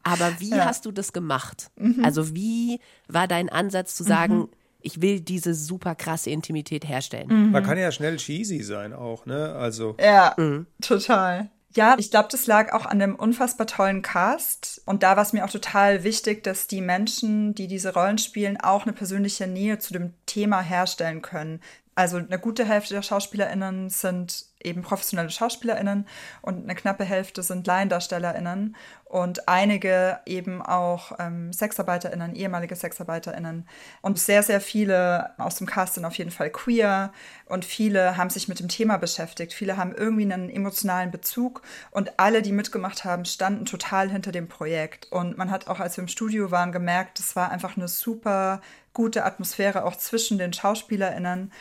Aber 0.02 0.40
wie 0.40 0.50
ja. 0.50 0.64
hast 0.64 0.86
du 0.86 0.90
das 0.92 1.12
gemacht? 1.12 1.70
Mhm. 1.76 2.04
Also 2.04 2.34
wie 2.34 2.80
war 3.06 3.28
dein 3.28 3.50
Ansatz 3.50 3.94
zu 3.94 4.02
sagen, 4.02 4.38
mhm. 4.38 4.48
ich 4.80 5.00
will 5.00 5.20
diese 5.20 5.54
super 5.54 5.94
krasse 5.94 6.30
Intimität 6.30 6.88
herstellen? 6.88 7.28
Mhm. 7.28 7.50
Man 7.52 7.62
kann 7.62 7.78
ja 7.78 7.92
schnell 7.92 8.16
cheesy 8.16 8.62
sein 8.62 8.92
auch, 8.92 9.26
ne? 9.26 9.54
Also. 9.54 9.96
Ja, 10.00 10.34
mhm. 10.36 10.66
total. 10.80 11.50
Ja, 11.76 11.94
ich 11.98 12.10
glaube, 12.10 12.28
das 12.32 12.46
lag 12.48 12.72
auch 12.72 12.84
an 12.84 12.98
dem 12.98 13.14
unfassbar 13.14 13.66
tollen 13.66 14.02
Cast. 14.02 14.82
Und 14.86 15.04
da 15.04 15.16
war 15.16 15.22
es 15.22 15.32
mir 15.32 15.44
auch 15.44 15.50
total 15.50 16.02
wichtig, 16.02 16.42
dass 16.42 16.66
die 16.66 16.80
Menschen, 16.80 17.54
die 17.54 17.68
diese 17.68 17.94
Rollen 17.94 18.18
spielen, 18.18 18.60
auch 18.60 18.82
eine 18.84 18.92
persönliche 18.92 19.46
Nähe 19.46 19.78
zu 19.78 19.92
dem 19.92 20.14
Thema 20.26 20.62
herstellen 20.62 21.22
können. 21.22 21.60
Also 21.94 22.16
eine 22.16 22.40
gute 22.40 22.64
Hälfte 22.64 22.94
der 22.94 23.02
SchauspielerInnen 23.02 23.88
sind 23.88 24.46
eben 24.62 24.82
professionelle 24.82 25.30
SchauspielerInnen 25.30 26.06
und 26.42 26.64
eine 26.64 26.74
knappe 26.74 27.04
Hälfte 27.04 27.42
sind 27.42 27.66
LaiendarstellerInnen 27.66 28.76
und 29.04 29.48
einige 29.48 30.20
eben 30.24 30.62
auch 30.62 31.12
ähm, 31.18 31.52
SexarbeiterInnen, 31.52 32.34
ehemalige 32.34 32.76
SexarbeiterInnen. 32.76 33.66
Und 34.02 34.18
sehr, 34.18 34.42
sehr 34.42 34.60
viele 34.60 35.30
aus 35.38 35.56
dem 35.56 35.66
Cast 35.66 35.94
sind 35.94 36.04
auf 36.04 36.14
jeden 36.14 36.30
Fall 36.30 36.50
queer 36.50 37.12
und 37.46 37.64
viele 37.64 38.16
haben 38.16 38.30
sich 38.30 38.46
mit 38.46 38.60
dem 38.60 38.68
Thema 38.68 38.98
beschäftigt. 38.98 39.52
Viele 39.52 39.76
haben 39.76 39.94
irgendwie 39.94 40.32
einen 40.32 40.48
emotionalen 40.48 41.10
Bezug 41.10 41.62
und 41.90 42.20
alle, 42.20 42.42
die 42.42 42.52
mitgemacht 42.52 43.04
haben, 43.04 43.24
standen 43.24 43.64
total 43.64 44.10
hinter 44.10 44.30
dem 44.30 44.48
Projekt. 44.48 45.10
Und 45.10 45.36
man 45.36 45.50
hat 45.50 45.66
auch, 45.68 45.80
als 45.80 45.96
wir 45.96 46.02
im 46.02 46.08
Studio 46.08 46.50
waren, 46.50 46.70
gemerkt, 46.70 47.18
es 47.18 47.34
war 47.34 47.50
einfach 47.50 47.76
eine 47.76 47.88
super 47.88 48.60
gute 48.92 49.24
Atmosphäre 49.24 49.84
auch 49.84 49.96
zwischen 49.96 50.38
den 50.38 50.52
SchauspielerInnen. 50.52 51.52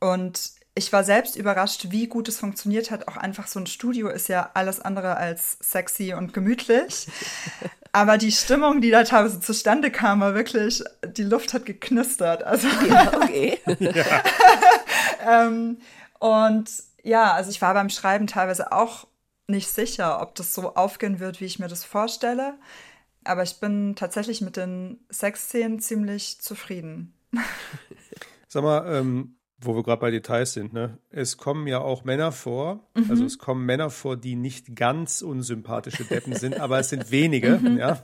Und 0.00 0.52
ich 0.76 0.92
war 0.92 1.04
selbst 1.04 1.36
überrascht, 1.36 1.86
wie 1.90 2.08
gut 2.08 2.28
es 2.28 2.40
funktioniert 2.40 2.90
hat. 2.90 3.06
Auch 3.06 3.16
einfach 3.16 3.46
so 3.46 3.60
ein 3.60 3.66
Studio 3.66 4.08
ist 4.08 4.28
ja 4.28 4.50
alles 4.54 4.80
andere 4.80 5.16
als 5.16 5.56
sexy 5.60 6.14
und 6.14 6.32
gemütlich. 6.32 7.06
Aber 7.92 8.18
die 8.18 8.32
Stimmung, 8.32 8.80
die 8.80 8.90
da 8.90 9.04
teilweise 9.04 9.38
zustande 9.38 9.92
kam, 9.92 10.20
war 10.20 10.34
wirklich, 10.34 10.82
die 11.06 11.22
Luft 11.22 11.54
hat 11.54 11.64
geknistert. 11.64 12.42
Also 12.42 12.66
ja, 12.88 13.12
okay. 13.14 13.60
ähm, 15.28 15.78
und 16.18 16.68
ja, 17.04 17.32
also 17.34 17.50
ich 17.50 17.62
war 17.62 17.72
beim 17.74 17.90
Schreiben 17.90 18.26
teilweise 18.26 18.72
auch 18.72 19.06
nicht 19.46 19.68
sicher, 19.68 20.20
ob 20.20 20.34
das 20.34 20.54
so 20.54 20.74
aufgehen 20.74 21.20
wird, 21.20 21.40
wie 21.40 21.44
ich 21.44 21.60
mir 21.60 21.68
das 21.68 21.84
vorstelle. 21.84 22.54
Aber 23.22 23.44
ich 23.44 23.60
bin 23.60 23.94
tatsächlich 23.94 24.40
mit 24.40 24.56
den 24.56 24.98
Sexszenen 25.08 25.78
ziemlich 25.78 26.40
zufrieden. 26.40 27.14
Sag 28.48 28.64
mal, 28.64 28.92
ähm, 28.92 29.36
wo 29.64 29.74
wir 29.74 29.82
gerade 29.82 30.00
bei 30.00 30.10
Details 30.10 30.52
sind, 30.52 30.72
ne? 30.72 30.98
Es 31.10 31.36
kommen 31.36 31.66
ja 31.66 31.80
auch 31.80 32.04
Männer 32.04 32.32
vor, 32.32 32.86
mhm. 32.94 33.10
also 33.10 33.24
es 33.24 33.38
kommen 33.38 33.66
Männer 33.66 33.90
vor, 33.90 34.16
die 34.16 34.36
nicht 34.36 34.76
ganz 34.76 35.22
unsympathische 35.22 36.04
Deppen 36.04 36.34
sind, 36.34 36.60
aber 36.60 36.78
es 36.78 36.88
sind 36.88 37.10
wenige, 37.10 37.58
mhm. 37.58 37.78
ja. 37.78 38.02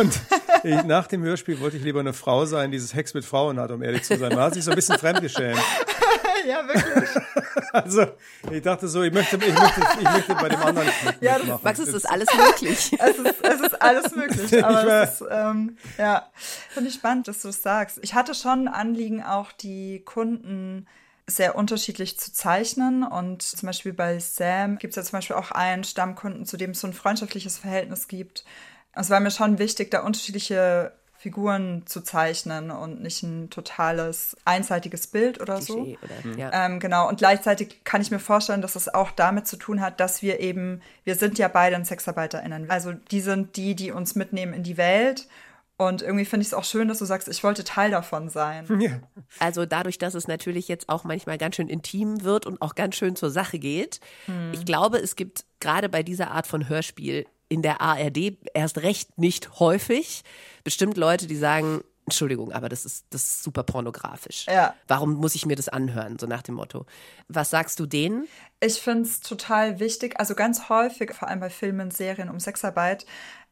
Und 0.00 0.20
ich, 0.64 0.84
nach 0.84 1.06
dem 1.06 1.22
Hörspiel 1.22 1.60
wollte 1.60 1.76
ich 1.76 1.84
lieber 1.84 2.00
eine 2.00 2.12
Frau 2.12 2.44
sein, 2.44 2.70
die 2.70 2.80
dieses 2.80 2.94
Hex 2.94 3.14
mit 3.14 3.24
Frauen 3.24 3.60
hat, 3.60 3.70
um 3.70 3.82
ehrlich 3.82 4.02
zu 4.02 4.16
sein. 4.16 4.30
Man 4.30 4.40
hat 4.40 4.54
sich 4.54 4.64
so 4.64 4.70
ein 4.70 4.74
bisschen 4.74 4.98
fremdgeschämt. 4.98 5.58
ja, 6.48 6.66
wirklich. 6.66 7.10
Also, 7.72 8.06
ich 8.50 8.62
dachte 8.62 8.88
so, 8.88 9.02
ich 9.02 9.12
möchte, 9.12 9.36
ich 9.36 9.54
möchte, 9.54 9.80
ich 9.98 10.04
möchte 10.04 10.34
bei 10.34 10.48
dem 10.48 10.60
anderen 10.60 10.88
ja, 11.20 11.38
mitmachen. 11.38 11.60
Max, 11.64 11.78
es 11.78 11.88
ist 11.88 12.08
alles 12.08 12.28
möglich. 12.34 12.92
es, 12.98 13.18
ist, 13.18 13.44
es 13.44 13.60
ist 13.60 13.82
alles 13.82 14.14
möglich. 14.14 14.64
Aber 14.64 15.02
es 15.02 15.20
ist, 15.20 15.28
ähm, 15.30 15.76
ja, 15.98 16.30
finde 16.70 16.90
ich 16.90 16.94
spannend, 16.94 17.28
dass 17.28 17.42
du 17.42 17.48
es 17.48 17.62
sagst. 17.62 17.98
Ich 18.02 18.14
hatte 18.14 18.34
schon 18.34 18.68
ein 18.68 18.74
Anliegen, 18.74 19.22
auch 19.22 19.52
die 19.52 20.00
Kunden 20.04 20.86
sehr 21.26 21.54
unterschiedlich 21.56 22.18
zu 22.18 22.32
zeichnen. 22.32 23.02
Und 23.02 23.42
zum 23.42 23.66
Beispiel 23.66 23.92
bei 23.92 24.18
Sam 24.18 24.78
gibt 24.78 24.92
es 24.92 24.96
ja 24.96 25.02
zum 25.02 25.18
Beispiel 25.18 25.36
auch 25.36 25.50
einen 25.50 25.84
Stammkunden, 25.84 26.46
zu 26.46 26.56
dem 26.56 26.70
es 26.70 26.80
so 26.80 26.86
ein 26.86 26.92
freundschaftliches 26.92 27.58
Verhältnis 27.58 28.08
gibt. 28.08 28.44
Es 28.92 29.10
war 29.10 29.20
mir 29.20 29.30
schon 29.30 29.58
wichtig, 29.58 29.90
da 29.90 30.02
unterschiedliche 30.02 30.92
Figuren 31.20 31.82
zu 31.84 32.00
zeichnen 32.00 32.70
und 32.70 33.02
nicht 33.02 33.22
ein 33.22 33.50
totales 33.50 34.38
einseitiges 34.46 35.06
Bild 35.06 35.38
oder 35.38 35.56
Klischee 35.56 35.98
so. 36.00 36.28
Oder, 36.30 36.38
ja. 36.38 36.50
ähm, 36.64 36.80
genau. 36.80 37.10
Und 37.10 37.18
gleichzeitig 37.18 37.84
kann 37.84 38.00
ich 38.00 38.10
mir 38.10 38.18
vorstellen, 38.18 38.62
dass 38.62 38.74
es 38.74 38.88
auch 38.88 39.10
damit 39.10 39.46
zu 39.46 39.58
tun 39.58 39.82
hat, 39.82 40.00
dass 40.00 40.22
wir 40.22 40.40
eben, 40.40 40.80
wir 41.04 41.16
sind 41.16 41.38
ja 41.38 41.48
beide 41.48 41.84
SexarbeiterInnen. 41.84 42.70
Also 42.70 42.94
die 42.94 43.20
sind 43.20 43.56
die, 43.56 43.74
die 43.74 43.90
uns 43.90 44.14
mitnehmen 44.14 44.54
in 44.54 44.62
die 44.62 44.78
Welt. 44.78 45.28
Und 45.76 46.00
irgendwie 46.00 46.24
finde 46.24 46.40
ich 46.40 46.48
es 46.48 46.54
auch 46.54 46.64
schön, 46.64 46.88
dass 46.88 47.00
du 47.00 47.04
sagst, 47.04 47.28
ich 47.28 47.44
wollte 47.44 47.64
Teil 47.64 47.90
davon 47.90 48.30
sein. 48.30 48.66
Ja. 48.80 49.00
Also 49.40 49.66
dadurch, 49.66 49.98
dass 49.98 50.14
es 50.14 50.26
natürlich 50.26 50.68
jetzt 50.68 50.88
auch 50.88 51.04
manchmal 51.04 51.36
ganz 51.36 51.56
schön 51.56 51.68
intim 51.68 52.24
wird 52.24 52.46
und 52.46 52.62
auch 52.62 52.74
ganz 52.74 52.96
schön 52.96 53.14
zur 53.14 53.30
Sache 53.30 53.58
geht. 53.58 54.00
Hm. 54.24 54.52
Ich 54.54 54.64
glaube, 54.64 54.96
es 54.96 55.16
gibt 55.16 55.44
gerade 55.60 55.90
bei 55.90 56.02
dieser 56.02 56.30
Art 56.30 56.46
von 56.46 56.66
Hörspiel 56.66 57.26
in 57.50 57.60
der 57.60 57.82
ARD 57.82 58.38
erst 58.54 58.78
recht 58.78 59.18
nicht 59.18 59.60
häufig. 59.60 60.22
Bestimmt 60.64 60.96
Leute, 60.96 61.26
die 61.26 61.36
sagen, 61.36 61.82
Entschuldigung, 62.06 62.52
aber 62.52 62.68
das 62.68 62.86
ist, 62.86 63.06
das 63.10 63.22
ist 63.22 63.42
super 63.42 63.62
pornografisch. 63.62 64.46
Ja. 64.46 64.74
Warum 64.88 65.14
muss 65.14 65.34
ich 65.34 65.46
mir 65.46 65.56
das 65.56 65.68
anhören? 65.68 66.18
So 66.18 66.26
nach 66.26 66.42
dem 66.42 66.54
Motto. 66.54 66.86
Was 67.28 67.50
sagst 67.50 67.78
du 67.78 67.86
denen? 67.86 68.26
Ich 68.60 68.80
finde 68.80 69.02
es 69.02 69.20
total 69.20 69.80
wichtig. 69.80 70.18
Also 70.18 70.34
ganz 70.34 70.68
häufig, 70.68 71.12
vor 71.12 71.28
allem 71.28 71.40
bei 71.40 71.50
Filmen, 71.50 71.90
Serien 71.90 72.30
um 72.30 72.40
Sexarbeit, 72.40 73.04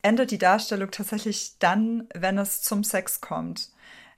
endet 0.03 0.31
die 0.31 0.39
Darstellung 0.39 0.91
tatsächlich 0.91 1.59
dann, 1.59 2.09
wenn 2.15 2.39
es 2.39 2.63
zum 2.63 2.85
Sex 2.85 3.21
kommt. 3.21 3.71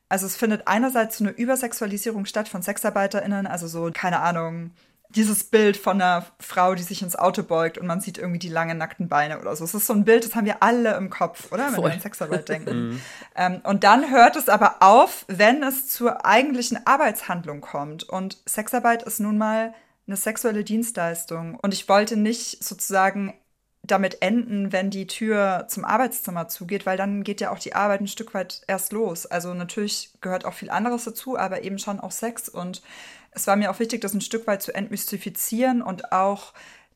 Also 0.09 0.27
es 0.27 0.37
findet 0.37 0.67
einerseits 0.67 1.19
so 1.19 1.25
eine 1.25 1.33
Übersexualisierung 1.33 2.27
statt 2.27 2.49
von 2.49 2.63
SexarbeiterInnen, 2.63 3.47
also 3.47 3.67
so, 3.67 3.91
keine 3.93 4.21
Ahnung, 4.21 4.73
dieses 5.15 5.45
Bild 5.45 5.77
von 5.77 6.01
einer 6.01 6.25
Frau, 6.39 6.75
die 6.75 6.83
sich 6.83 7.03
ins 7.03 7.17
Auto 7.17 7.43
beugt 7.43 7.79
und 7.79 7.87
man 7.87 8.01
sieht 8.01 8.19
irgendwie 8.19 8.39
die 8.39 8.49
langen 8.49 8.79
nackten 8.79 9.09
Beine 9.09 9.41
oder 9.41 9.57
so. 9.57 9.65
Es 9.65 9.75
ist 9.75 9.87
so 9.87 9.93
ein 9.93 10.05
Bild, 10.05 10.25
das 10.25 10.35
haben 10.35 10.47
wir 10.47 10.63
alle 10.63 10.97
im 10.97 11.11
Kopf, 11.11 11.51
oder? 11.51 11.67
Wenn 11.67 11.75
Voll. 11.75 11.85
wir 11.85 11.93
an 11.95 12.01
Sexarbeit 12.01 12.49
denken. 12.49 12.71
Mhm. 12.81 13.01
ähm, 13.35 13.61
und 13.65 13.85
dann 13.85 14.11
hört 14.11 14.37
es 14.37 14.49
aber 14.49 14.77
auf, 14.81 15.25
wenn 15.29 15.63
es 15.63 15.89
zur 15.89 16.25
eigentlichen 16.25 16.79
Arbeitshandlung 16.87 17.61
kommt. 17.61 18.05
Und 18.05 18.39
Sexarbeit 18.47 19.03
ist 19.03 19.21
nun 19.21 19.39
mal 19.39 19.75
eine 20.07 20.17
sexuelle 20.17 20.65
Dienstleistung. 20.65 21.57
Und 21.57 21.75
ich 21.75 21.89
wollte 21.89 22.17
nicht 22.17 22.63
sozusagen 22.63 23.35
damit 23.83 24.23
enden, 24.23 24.73
wenn 24.73 24.91
die 24.91 25.07
Tür 25.07 25.67
zum 25.69 25.85
Arbeitszimmer 25.85 26.49
zugeht, 26.49 26.87
weil 26.87 26.97
dann 26.97 27.25
geht 27.25 27.41
ja 27.41 27.51
auch 27.51 27.59
die 27.59 27.75
Arbeit 27.75 28.01
ein 28.01 28.09
Stück 28.09 28.35
weit 28.35 28.63
erst 28.67 28.93
los. 28.93 29.27
Also 29.27 29.55
natürlich 29.55 30.11
gehört 30.21 30.45
auch 30.45 30.55
viel 30.55 30.71
anderes 30.71 31.05
dazu, 31.05 31.37
aber 31.37 31.63
eben 31.63 31.79
schon 31.79 32.01
auch 32.01 32.13
Sex. 32.13 32.49
Und 32.49 32.83
es 33.33 33.47
war 33.47 33.57
mir 33.57 33.71
auch 33.71 33.79
wichtig, 33.79 34.01
das 34.01 34.15
ein 34.15 34.21
Stück 34.21 34.47
weit 34.47 34.63
zu 34.63 34.75
entmystifizieren 34.75 35.83
und 35.83 36.13
auch 36.13 36.53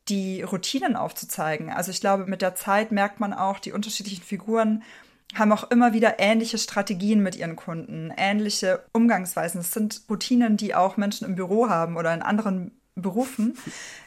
die 0.07 0.41
Routinen 0.43 0.95
aufzuzeigen. 0.95 1.69
Also 1.69 1.91
ich 1.91 1.99
glaube, 1.99 2.25
mit 2.25 2.41
der 2.41 2.55
Zeit 2.55 2.91
merkt 2.91 3.19
man 3.19 3.33
auch, 3.33 3.59
die 3.59 3.71
unterschiedlichen 3.71 4.23
Figuren 4.23 4.83
haben 5.33 5.51
auch 5.51 5.69
immer 5.71 5.93
wieder 5.93 6.19
ähnliche 6.19 6.57
Strategien 6.57 7.21
mit 7.23 7.35
ihren 7.35 7.55
Kunden, 7.55 8.13
ähnliche 8.15 8.85
Umgangsweisen. 8.93 9.61
Es 9.61 9.71
sind 9.71 10.03
Routinen, 10.09 10.57
die 10.57 10.75
auch 10.75 10.97
Menschen 10.97 11.27
im 11.27 11.35
Büro 11.35 11.67
haben 11.67 11.97
oder 11.97 12.13
in 12.13 12.21
anderen 12.21 12.79
Berufen. 12.95 13.57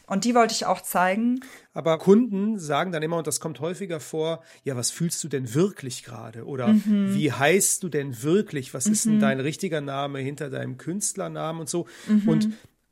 Und 0.07 0.25
die 0.25 0.35
wollte 0.35 0.55
ich 0.55 0.65
auch 0.65 0.81
zeigen. 0.81 1.41
Aber 1.75 1.99
Kunden 1.99 2.59
sagen 2.59 2.91
dann 2.91 3.03
immer, 3.03 3.19
und 3.19 3.27
das 3.27 3.39
kommt 3.39 3.61
häufiger 3.61 4.01
vor, 4.01 4.43
ja, 4.65 4.77
was 4.77 4.91
fühlst 4.91 5.23
du 5.23 5.29
denn 5.29 5.53
wirklich 5.53 6.03
gerade? 6.03 6.47
Oder 6.47 6.69
mhm. 6.69 7.15
wie 7.15 7.31
heißt 7.31 7.83
du 7.83 7.91
denn 7.91 8.23
wirklich? 8.23 8.73
Was 8.73 8.87
mhm. 8.87 8.93
ist 8.93 9.05
denn 9.05 9.17
mhm. 9.17 9.21
dein 9.21 9.41
richtiger 9.41 9.83
Name 9.83 10.21
hinter 10.21 10.49
deinem 10.49 10.79
Künstlernamen 10.79 11.61
und 11.61 11.69
so? 11.69 11.87
Mhm. 12.07 12.29
Und 12.29 12.49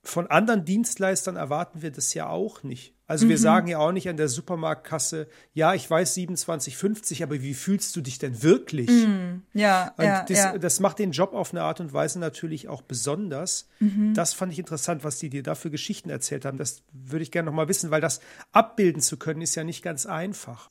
von 0.08 0.26
anderen 0.28 0.64
Dienstleistern 0.64 1.36
erwarten 1.36 1.82
wir 1.82 1.90
das 1.90 2.14
ja 2.14 2.28
auch 2.28 2.62
nicht. 2.62 2.94
Also 3.08 3.28
wir 3.28 3.36
mhm. 3.36 3.40
sagen 3.40 3.68
ja 3.68 3.78
auch 3.78 3.92
nicht 3.92 4.08
an 4.08 4.16
der 4.16 4.28
Supermarktkasse, 4.28 5.28
ja, 5.52 5.74
ich 5.74 5.88
weiß 5.88 6.16
27,50, 6.16 7.22
aber 7.22 7.40
wie 7.40 7.54
fühlst 7.54 7.94
du 7.94 8.00
dich 8.00 8.18
denn 8.18 8.42
wirklich? 8.42 8.88
Mhm. 8.88 9.42
Ja, 9.52 9.94
und 9.96 10.04
ja, 10.04 10.24
das, 10.24 10.38
ja. 10.38 10.58
das 10.58 10.80
macht 10.80 10.98
den 10.98 11.12
Job 11.12 11.32
auf 11.32 11.52
eine 11.52 11.62
Art 11.62 11.80
und 11.80 11.92
Weise 11.92 12.18
natürlich 12.18 12.68
auch 12.68 12.82
besonders. 12.82 13.68
Mhm. 13.78 14.14
Das 14.14 14.34
fand 14.34 14.52
ich 14.52 14.58
interessant, 14.58 15.04
was 15.04 15.18
die 15.18 15.30
dir 15.30 15.44
da 15.44 15.54
für 15.54 15.70
Geschichten 15.70 16.10
erzählt 16.10 16.44
haben. 16.44 16.58
Das 16.58 16.82
würde 16.92 17.22
ich 17.22 17.30
gerne 17.30 17.46
noch 17.46 17.56
mal 17.56 17.68
wissen, 17.68 17.92
weil 17.92 18.00
das 18.00 18.20
abbilden 18.50 19.00
zu 19.00 19.16
können, 19.18 19.40
ist 19.40 19.54
ja 19.54 19.62
nicht 19.62 19.82
ganz 19.82 20.06
einfach. 20.06 20.70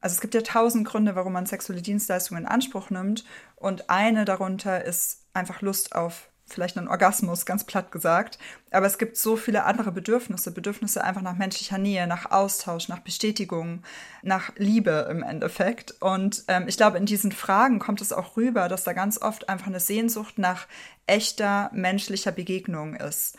Also 0.00 0.14
es 0.14 0.20
gibt 0.20 0.34
ja 0.34 0.42
tausend 0.42 0.86
Gründe, 0.86 1.14
warum 1.14 1.32
man 1.32 1.46
sexuelle 1.46 1.82
Dienstleistungen 1.82 2.44
in 2.44 2.48
Anspruch 2.48 2.90
nimmt. 2.90 3.24
Und 3.54 3.88
eine 3.88 4.24
darunter 4.24 4.84
ist 4.84 5.26
einfach 5.32 5.60
Lust 5.62 5.94
auf 5.94 6.28
vielleicht 6.48 6.76
einen 6.76 6.88
Orgasmus, 6.88 7.46
ganz 7.46 7.64
platt 7.64 7.92
gesagt. 7.92 8.38
Aber 8.70 8.86
es 8.86 8.98
gibt 8.98 9.16
so 9.16 9.36
viele 9.36 9.64
andere 9.64 9.92
Bedürfnisse, 9.92 10.50
Bedürfnisse 10.50 11.04
einfach 11.04 11.22
nach 11.22 11.36
menschlicher 11.36 11.78
Nähe, 11.78 12.06
nach 12.06 12.30
Austausch, 12.30 12.88
nach 12.88 13.00
Bestätigung, 13.00 13.82
nach 14.22 14.52
Liebe 14.56 15.08
im 15.10 15.22
Endeffekt. 15.22 15.94
Und 16.00 16.44
ähm, 16.48 16.64
ich 16.68 16.76
glaube, 16.76 16.98
in 16.98 17.06
diesen 17.06 17.32
Fragen 17.32 17.78
kommt 17.78 18.00
es 18.00 18.12
auch 18.12 18.36
rüber, 18.36 18.68
dass 18.68 18.84
da 18.84 18.92
ganz 18.92 19.20
oft 19.20 19.48
einfach 19.48 19.68
eine 19.68 19.80
Sehnsucht 19.80 20.38
nach 20.38 20.66
echter 21.06 21.70
menschlicher 21.72 22.32
Begegnung 22.32 22.94
ist. 22.94 23.36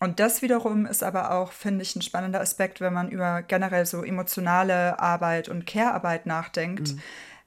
Und 0.00 0.20
das 0.20 0.42
wiederum 0.42 0.86
ist 0.86 1.02
aber 1.02 1.30
auch, 1.30 1.52
finde 1.52 1.82
ich, 1.82 1.96
ein 1.96 2.02
spannender 2.02 2.40
Aspekt, 2.40 2.80
wenn 2.80 2.92
man 2.92 3.08
über 3.08 3.42
generell 3.42 3.86
so 3.86 4.02
emotionale 4.02 4.98
Arbeit 4.98 5.48
und 5.48 5.66
Care-Arbeit 5.66 6.26
nachdenkt, 6.26 6.92
mhm. 6.92 7.00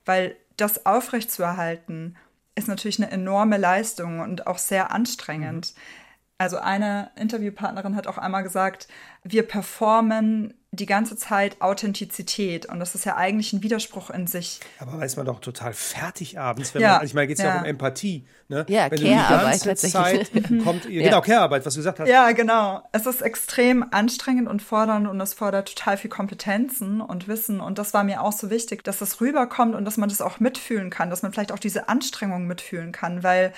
weil 0.04 0.36
das 0.56 0.86
aufrechtzuerhalten 0.86 2.16
ist 2.58 2.68
natürlich 2.68 3.00
eine 3.00 3.10
enorme 3.10 3.56
Leistung 3.56 4.20
und 4.20 4.46
auch 4.46 4.58
sehr 4.58 4.90
anstrengend. 4.90 5.74
Mhm. 5.74 6.07
Also 6.40 6.58
eine 6.58 7.10
Interviewpartnerin 7.16 7.96
hat 7.96 8.06
auch 8.06 8.16
einmal 8.16 8.44
gesagt, 8.44 8.86
wir 9.24 9.42
performen 9.42 10.54
die 10.70 10.86
ganze 10.86 11.16
Zeit 11.16 11.60
Authentizität 11.60 12.66
und 12.66 12.78
das 12.78 12.94
ist 12.94 13.04
ja 13.04 13.16
eigentlich 13.16 13.52
ein 13.52 13.62
Widerspruch 13.64 14.10
in 14.10 14.28
sich. 14.28 14.60
Aber 14.78 14.98
weiß 14.98 15.16
man 15.16 15.26
doch 15.26 15.40
total 15.40 15.72
fertig 15.72 16.38
abends, 16.38 16.74
wenn 16.74 16.82
ja, 16.82 16.98
man, 16.98 17.06
ich 17.06 17.14
meine, 17.14 17.26
geht 17.26 17.38
es 17.38 17.42
ja. 17.42 17.50
ja. 17.50 17.56
auch 17.56 17.60
um 17.62 17.66
Empathie, 17.66 18.24
ne? 18.48 18.66
Ja, 18.68 18.88
wenn 18.88 19.00
Care-Arbeit 19.00 19.78
Zeit 19.78 20.30
kommt, 20.64 20.84
ja. 20.88 21.02
genau, 21.02 21.22
Care-Arbeit, 21.22 21.66
was 21.66 21.74
du 21.74 21.80
gesagt 21.80 21.98
hast. 21.98 22.08
Ja, 22.08 22.30
genau. 22.30 22.82
Es 22.92 23.06
ist 23.06 23.22
extrem 23.22 23.86
anstrengend 23.90 24.46
und 24.46 24.62
fordernd 24.62 25.08
und 25.08 25.20
es 25.20 25.34
fordert 25.34 25.74
total 25.74 25.96
viel 25.96 26.10
Kompetenzen 26.10 27.00
und 27.00 27.26
Wissen 27.26 27.60
und 27.60 27.78
das 27.78 27.94
war 27.94 28.04
mir 28.04 28.22
auch 28.22 28.32
so 28.32 28.48
wichtig, 28.50 28.84
dass 28.84 28.98
das 28.98 29.20
rüberkommt 29.20 29.74
und 29.74 29.84
dass 29.84 29.96
man 29.96 30.08
das 30.08 30.20
auch 30.20 30.38
mitfühlen 30.38 30.90
kann, 30.90 31.10
dass 31.10 31.22
man 31.22 31.32
vielleicht 31.32 31.50
auch 31.50 31.58
diese 31.58 31.88
Anstrengung 31.88 32.46
mitfühlen 32.46 32.92
kann, 32.92 33.24
weil 33.24 33.52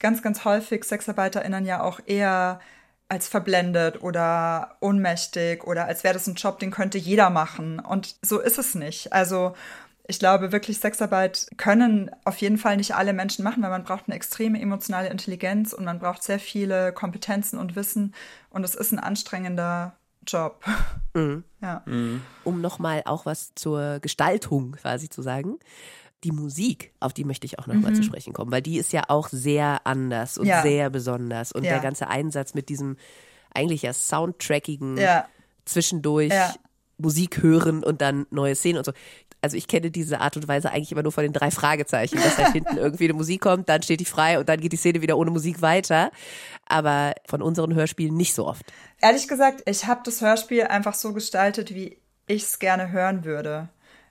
ganz, 0.00 0.22
ganz 0.22 0.44
häufig 0.44 0.84
SexarbeiterInnen 0.84 1.64
ja 1.64 1.82
auch 1.82 2.00
eher 2.06 2.60
als 3.08 3.28
verblendet 3.28 4.02
oder 4.02 4.76
ohnmächtig 4.80 5.64
oder 5.64 5.86
als 5.86 6.04
wäre 6.04 6.14
das 6.14 6.26
ein 6.26 6.36
Job, 6.36 6.58
den 6.58 6.70
könnte 6.70 6.96
jeder 6.96 7.28
machen. 7.28 7.80
Und 7.80 8.16
so 8.22 8.40
ist 8.40 8.58
es 8.58 8.74
nicht. 8.74 9.12
Also 9.12 9.54
ich 10.06 10.18
glaube 10.18 10.52
wirklich, 10.52 10.78
Sexarbeit 10.78 11.48
können 11.56 12.10
auf 12.24 12.38
jeden 12.38 12.58
Fall 12.58 12.76
nicht 12.76 12.94
alle 12.94 13.12
Menschen 13.12 13.44
machen, 13.44 13.62
weil 13.62 13.70
man 13.70 13.84
braucht 13.84 14.04
eine 14.06 14.16
extreme 14.16 14.60
emotionale 14.60 15.08
Intelligenz 15.08 15.72
und 15.72 15.84
man 15.84 15.98
braucht 15.98 16.22
sehr 16.22 16.38
viele 16.38 16.92
Kompetenzen 16.92 17.58
und 17.58 17.76
Wissen. 17.76 18.14
Und 18.48 18.64
es 18.64 18.74
ist 18.74 18.92
ein 18.92 18.98
anstrengender 18.98 19.94
Job. 20.26 20.64
Mhm. 21.14 21.42
Ja. 21.60 21.82
Mhm. 21.86 22.22
Um 22.44 22.60
nochmal 22.60 23.02
auch 23.04 23.26
was 23.26 23.52
zur 23.56 23.98
Gestaltung 23.98 24.72
quasi 24.72 25.08
zu 25.08 25.22
sagen 25.22 25.58
die 26.24 26.32
Musik, 26.32 26.92
auf 27.00 27.12
die 27.12 27.24
möchte 27.24 27.46
ich 27.46 27.58
auch 27.58 27.66
nochmal 27.66 27.92
mhm. 27.92 27.96
zu 27.96 28.02
sprechen 28.02 28.32
kommen, 28.32 28.52
weil 28.52 28.62
die 28.62 28.78
ist 28.78 28.92
ja 28.92 29.04
auch 29.08 29.28
sehr 29.28 29.80
anders 29.84 30.36
und 30.36 30.46
ja. 30.46 30.62
sehr 30.62 30.90
besonders. 30.90 31.52
Und 31.52 31.64
ja. 31.64 31.72
der 31.72 31.80
ganze 31.80 32.08
Einsatz 32.08 32.54
mit 32.54 32.68
diesem 32.68 32.96
eigentlich 33.54 33.82
ja 33.82 33.92
soundtrackigen 33.92 34.96
ja. 34.96 35.26
zwischendurch 35.64 36.32
Musik 36.98 37.42
hören 37.42 37.82
und 37.82 38.00
dann 38.00 38.26
neue 38.30 38.54
Szenen 38.54 38.78
und 38.78 38.84
so. 38.84 38.92
Also 39.42 39.56
ich 39.56 39.68
kenne 39.68 39.90
diese 39.90 40.20
Art 40.20 40.36
und 40.36 40.46
Weise 40.48 40.70
eigentlich 40.70 40.92
immer 40.92 41.02
nur 41.02 41.12
von 41.12 41.22
den 41.22 41.32
drei 41.32 41.50
Fragezeichen, 41.50 42.16
dass 42.16 42.36
halt 42.36 42.52
hinten 42.52 42.76
irgendwie 42.76 43.04
eine 43.04 43.14
Musik 43.14 43.40
kommt, 43.40 43.70
dann 43.70 43.82
steht 43.82 44.00
die 44.00 44.04
frei 44.04 44.38
und 44.38 44.50
dann 44.50 44.60
geht 44.60 44.72
die 44.72 44.76
Szene 44.76 45.00
wieder 45.00 45.16
ohne 45.16 45.30
Musik 45.30 45.62
weiter. 45.62 46.10
Aber 46.66 47.14
von 47.26 47.40
unseren 47.40 47.74
Hörspielen 47.74 48.14
nicht 48.14 48.34
so 48.34 48.46
oft. 48.46 48.62
Ehrlich 49.00 49.28
gesagt, 49.28 49.62
ich 49.64 49.86
habe 49.86 50.02
das 50.04 50.20
Hörspiel 50.20 50.64
einfach 50.64 50.94
so 50.94 51.14
gestaltet, 51.14 51.74
wie 51.74 51.98
ich 52.26 52.42
es 52.42 52.58
gerne 52.58 52.92
hören 52.92 53.24
würde. 53.24 53.70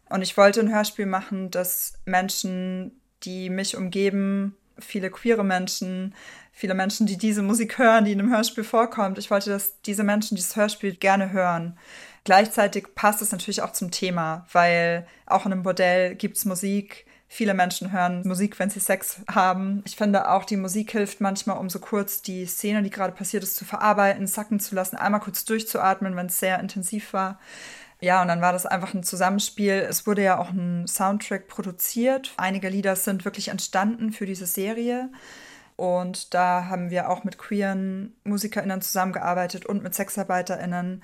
Und 0.09 0.21
ich 0.21 0.35
wollte 0.37 0.59
ein 0.59 0.73
Hörspiel 0.73 1.05
machen, 1.05 1.51
das 1.51 1.93
Menschen, 2.05 2.99
die 3.23 3.49
mich 3.49 3.77
umgeben, 3.77 4.55
viele 4.79 5.11
queere 5.11 5.43
Menschen, 5.43 6.15
viele 6.51 6.73
Menschen, 6.73 7.05
die 7.05 7.17
diese 7.17 7.41
Musik 7.41 7.77
hören, 7.77 8.05
die 8.05 8.11
in 8.11 8.19
einem 8.19 8.31
Hörspiel 8.31 8.63
vorkommt. 8.63 9.17
Ich 9.17 9.31
wollte, 9.31 9.49
dass 9.49 9.81
diese 9.81 10.03
Menschen 10.03 10.35
dieses 10.35 10.55
Hörspiel 10.55 10.95
gerne 10.95 11.31
hören. 11.31 11.77
Gleichzeitig 12.23 12.87
passt 12.95 13.21
es 13.21 13.31
natürlich 13.31 13.61
auch 13.61 13.71
zum 13.71 13.91
Thema, 13.91 14.45
weil 14.51 15.07
auch 15.25 15.45
in 15.45 15.53
einem 15.53 15.63
Bordell 15.63 16.15
gibt 16.15 16.37
es 16.37 16.45
Musik. 16.45 17.05
Viele 17.31 17.53
Menschen 17.53 17.91
hören 17.91 18.23
Musik, 18.27 18.57
wenn 18.57 18.71
sie 18.71 18.79
Sex 18.79 19.21
haben. 19.31 19.83
Ich 19.85 19.95
finde 19.95 20.29
auch, 20.29 20.45
die 20.45 20.57
Musik 20.57 20.91
hilft 20.91 21.21
manchmal, 21.21 21.59
um 21.59 21.69
so 21.69 21.79
kurz 21.79 22.23
die 22.23 22.45
Szene, 22.45 22.81
die 22.81 22.89
gerade 22.89 23.13
passiert 23.13 23.43
ist, 23.43 23.55
zu 23.55 23.65
verarbeiten, 23.65 24.25
sacken 24.25 24.59
zu 24.59 24.73
lassen, 24.73 24.97
einmal 24.97 25.21
kurz 25.21 25.45
durchzuatmen, 25.45 26.15
wenn 26.15 26.25
es 26.25 26.39
sehr 26.39 26.59
intensiv 26.59 27.13
war. 27.13 27.39
Ja, 28.01 28.21
und 28.21 28.29
dann 28.29 28.41
war 28.41 28.53
das 28.53 28.65
einfach 28.65 28.93
ein 28.93 29.03
Zusammenspiel. 29.03 29.85
Es 29.89 30.07
wurde 30.07 30.23
ja 30.23 30.39
auch 30.39 30.51
ein 30.51 30.87
Soundtrack 30.87 31.47
produziert. 31.47 32.33
Einige 32.37 32.69
Lieder 32.69 32.95
sind 32.95 33.25
wirklich 33.25 33.49
entstanden 33.49 34.13
für 34.13 34.25
diese 34.25 34.45
Serie. 34.45 35.09
Und 35.75 36.33
da 36.33 36.65
haben 36.65 36.89
wir 36.89 37.09
auch 37.09 37.23
mit 37.23 37.37
queeren 37.37 38.13
MusikerInnen 38.23 38.81
zusammengearbeitet 38.81 39.65
und 39.65 39.83
mit 39.83 39.95
SexarbeiterInnen 39.95 41.01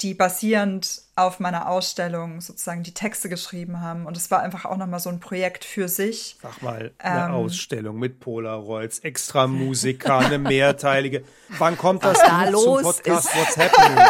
die 0.00 0.14
basierend 0.14 1.02
auf 1.16 1.40
meiner 1.40 1.68
Ausstellung 1.68 2.40
sozusagen 2.40 2.84
die 2.84 2.94
Texte 2.94 3.28
geschrieben 3.28 3.80
haben. 3.80 4.06
Und 4.06 4.16
es 4.16 4.30
war 4.30 4.42
einfach 4.42 4.64
auch 4.64 4.76
nochmal 4.76 5.00
so 5.00 5.10
ein 5.10 5.18
Projekt 5.18 5.64
für 5.64 5.88
sich. 5.88 6.36
Sag 6.40 6.62
mal, 6.62 6.92
eine 6.98 7.26
ähm, 7.26 7.32
Ausstellung 7.32 7.98
mit 7.98 8.20
Polaroids, 8.20 9.00
extra 9.00 9.48
Musiker, 9.48 10.18
eine 10.18 10.38
mehrteilige. 10.38 11.24
Wann 11.58 11.76
kommt 11.76 12.04
das 12.04 12.20
da 12.20 12.48
los 12.48 12.62
zum 12.62 12.82
Podcast 12.82 13.36
What's 13.36 13.56
Happening? 13.56 14.04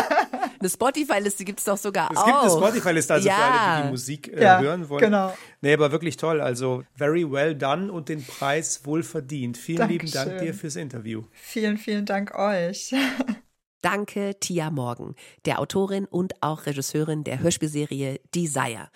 Eine 0.60 0.68
Spotify-Liste 0.68 1.44
gibt 1.44 1.60
es 1.60 1.64
doch 1.64 1.76
sogar 1.76 2.10
es 2.10 2.16
auch. 2.16 2.26
Es 2.26 2.26
gibt 2.26 2.38
eine 2.38 2.50
Spotify-Liste, 2.50 3.14
also 3.14 3.28
ja. 3.28 3.34
für 3.34 3.42
alle, 3.42 3.76
die 3.76 3.82
die 3.82 3.90
Musik 3.90 4.32
äh, 4.32 4.42
ja, 4.42 4.60
hören 4.60 4.88
wollen. 4.88 5.00
genau. 5.00 5.36
Nee, 5.60 5.74
aber 5.74 5.92
wirklich 5.92 6.16
toll. 6.16 6.40
Also 6.40 6.84
very 6.94 7.30
well 7.30 7.54
done 7.54 7.92
und 7.92 8.08
den 8.08 8.24
Preis 8.24 8.84
wohl 8.84 9.02
verdient. 9.02 9.56
Vielen 9.56 9.78
Dankeschön. 9.78 10.06
lieben 10.06 10.12
Dank 10.12 10.38
dir 10.40 10.54
fürs 10.54 10.76
Interview. 10.76 11.24
Vielen, 11.32 11.78
vielen 11.78 12.06
Dank 12.06 12.34
euch. 12.34 12.94
Danke, 13.80 14.34
Tia 14.40 14.70
Morgan, 14.70 15.14
der 15.44 15.60
Autorin 15.60 16.04
und 16.04 16.42
auch 16.42 16.66
Regisseurin 16.66 17.22
der 17.22 17.38
Hörspielserie 17.38 18.20
Desire. 18.34 18.88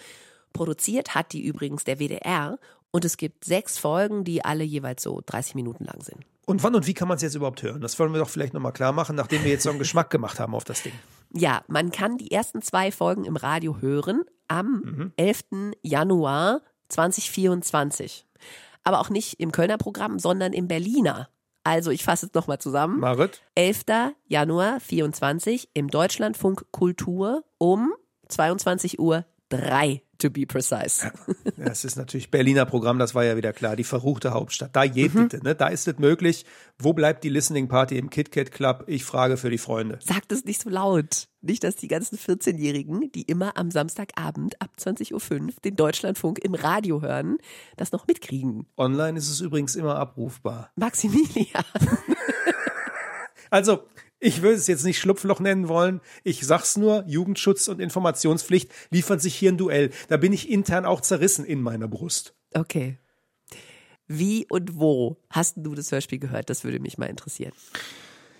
Produziert 0.52 1.14
hat 1.14 1.32
die 1.32 1.44
übrigens 1.44 1.84
der 1.84 1.98
WDR 1.98 2.58
und 2.90 3.04
es 3.04 3.16
gibt 3.16 3.44
sechs 3.44 3.78
Folgen, 3.78 4.24
die 4.24 4.44
alle 4.44 4.64
jeweils 4.64 5.02
so 5.02 5.22
30 5.24 5.54
Minuten 5.54 5.84
lang 5.84 6.02
sind. 6.02 6.18
Und 6.44 6.62
wann 6.64 6.74
und 6.74 6.86
wie 6.86 6.94
kann 6.94 7.06
man 7.06 7.16
es 7.16 7.22
jetzt 7.22 7.36
überhaupt 7.36 7.62
hören? 7.62 7.80
Das 7.80 7.98
wollen 7.98 8.12
wir 8.12 8.18
doch 8.18 8.28
vielleicht 8.28 8.52
nochmal 8.52 8.72
klar 8.72 8.92
machen, 8.92 9.14
nachdem 9.14 9.44
wir 9.44 9.50
jetzt 9.50 9.62
so 9.62 9.70
einen 9.70 9.78
Geschmack 9.78 10.10
gemacht 10.10 10.40
haben 10.40 10.54
auf 10.54 10.64
das 10.64 10.82
Ding. 10.82 10.92
Ja, 11.34 11.62
man 11.66 11.90
kann 11.90 12.18
die 12.18 12.30
ersten 12.30 12.62
zwei 12.62 12.92
Folgen 12.92 13.24
im 13.24 13.36
Radio 13.36 13.80
hören 13.80 14.22
am 14.48 14.82
mhm. 14.84 15.12
11. 15.16 15.44
Januar 15.82 16.60
2024. 16.88 18.26
aber 18.84 19.00
auch 19.00 19.10
nicht 19.10 19.40
im 19.40 19.52
Kölner 19.52 19.78
Programm, 19.78 20.18
sondern 20.18 20.52
im 20.52 20.68
Berliner. 20.68 21.28
Also 21.64 21.90
ich 21.90 22.04
fasse 22.04 22.26
es 22.26 22.34
nochmal 22.34 22.58
zusammen. 22.58 23.00
Marit? 23.00 23.42
11. 23.54 23.84
Januar 24.26 24.80
24 24.80 25.70
im 25.74 25.88
Deutschlandfunk 25.88 26.66
Kultur 26.72 27.44
um 27.58 27.92
22 28.28 28.98
Uhr 28.98 29.24
3 29.50 30.02
to 30.22 30.30
be 30.30 30.46
precise. 30.46 31.10
Das 31.56 31.84
ist 31.84 31.96
natürlich 31.96 32.30
Berliner 32.30 32.64
Programm, 32.64 32.98
das 32.98 33.14
war 33.14 33.24
ja 33.24 33.36
wieder 33.36 33.52
klar, 33.52 33.76
die 33.76 33.84
verruchte 33.84 34.32
Hauptstadt. 34.32 34.74
Da 34.74 34.86
geht 34.86 35.14
Mhm. 35.14 35.28
bitte, 35.28 35.44
ne? 35.44 35.54
Da 35.54 35.68
ist 35.68 35.86
es 35.86 35.98
möglich. 35.98 36.44
Wo 36.78 36.92
bleibt 36.92 37.24
die 37.24 37.28
Listening 37.28 37.68
Party 37.68 37.98
im 37.98 38.08
KitKat 38.10 38.50
Club? 38.52 38.84
Ich 38.86 39.04
frage 39.04 39.36
für 39.36 39.50
die 39.50 39.58
Freunde. 39.58 39.98
Sagt 40.02 40.32
es 40.32 40.44
nicht 40.44 40.62
so 40.62 40.70
laut. 40.70 41.28
Nicht, 41.42 41.64
dass 41.64 41.74
die 41.76 41.88
ganzen 41.88 42.16
14-Jährigen, 42.18 43.10
die 43.12 43.22
immer 43.22 43.56
am 43.56 43.70
Samstagabend 43.70 44.60
ab 44.62 44.70
20.05 44.78 45.12
Uhr 45.12 45.52
den 45.64 45.74
Deutschlandfunk 45.76 46.38
im 46.38 46.54
Radio 46.54 47.02
hören, 47.02 47.38
das 47.76 47.90
noch 47.92 48.06
mitkriegen. 48.06 48.66
Online 48.76 49.18
ist 49.18 49.28
es 49.28 49.40
übrigens 49.40 49.74
immer 49.74 49.96
abrufbar. 49.96 50.70
Maximilian. 50.76 51.64
Also, 53.50 53.82
ich 54.22 54.40
würde 54.40 54.54
es 54.54 54.68
jetzt 54.68 54.84
nicht 54.84 55.00
Schlupfloch 55.00 55.40
nennen 55.40 55.66
wollen. 55.66 56.00
Ich 56.22 56.46
sag's 56.46 56.76
nur, 56.76 57.04
Jugendschutz 57.08 57.66
und 57.66 57.80
Informationspflicht 57.80 58.70
liefern 58.90 59.18
sich 59.18 59.34
hier 59.34 59.50
ein 59.50 59.58
Duell. 59.58 59.90
Da 60.08 60.16
bin 60.16 60.32
ich 60.32 60.48
intern 60.48 60.86
auch 60.86 61.00
zerrissen 61.00 61.44
in 61.44 61.60
meiner 61.60 61.88
Brust. 61.88 62.32
Okay. 62.54 62.98
Wie 64.06 64.46
und 64.48 64.78
wo 64.78 65.16
hast 65.28 65.56
du 65.56 65.74
das 65.74 65.90
Hörspiel 65.90 66.20
gehört? 66.20 66.50
Das 66.50 66.62
würde 66.62 66.78
mich 66.78 66.98
mal 66.98 67.06
interessieren. 67.06 67.52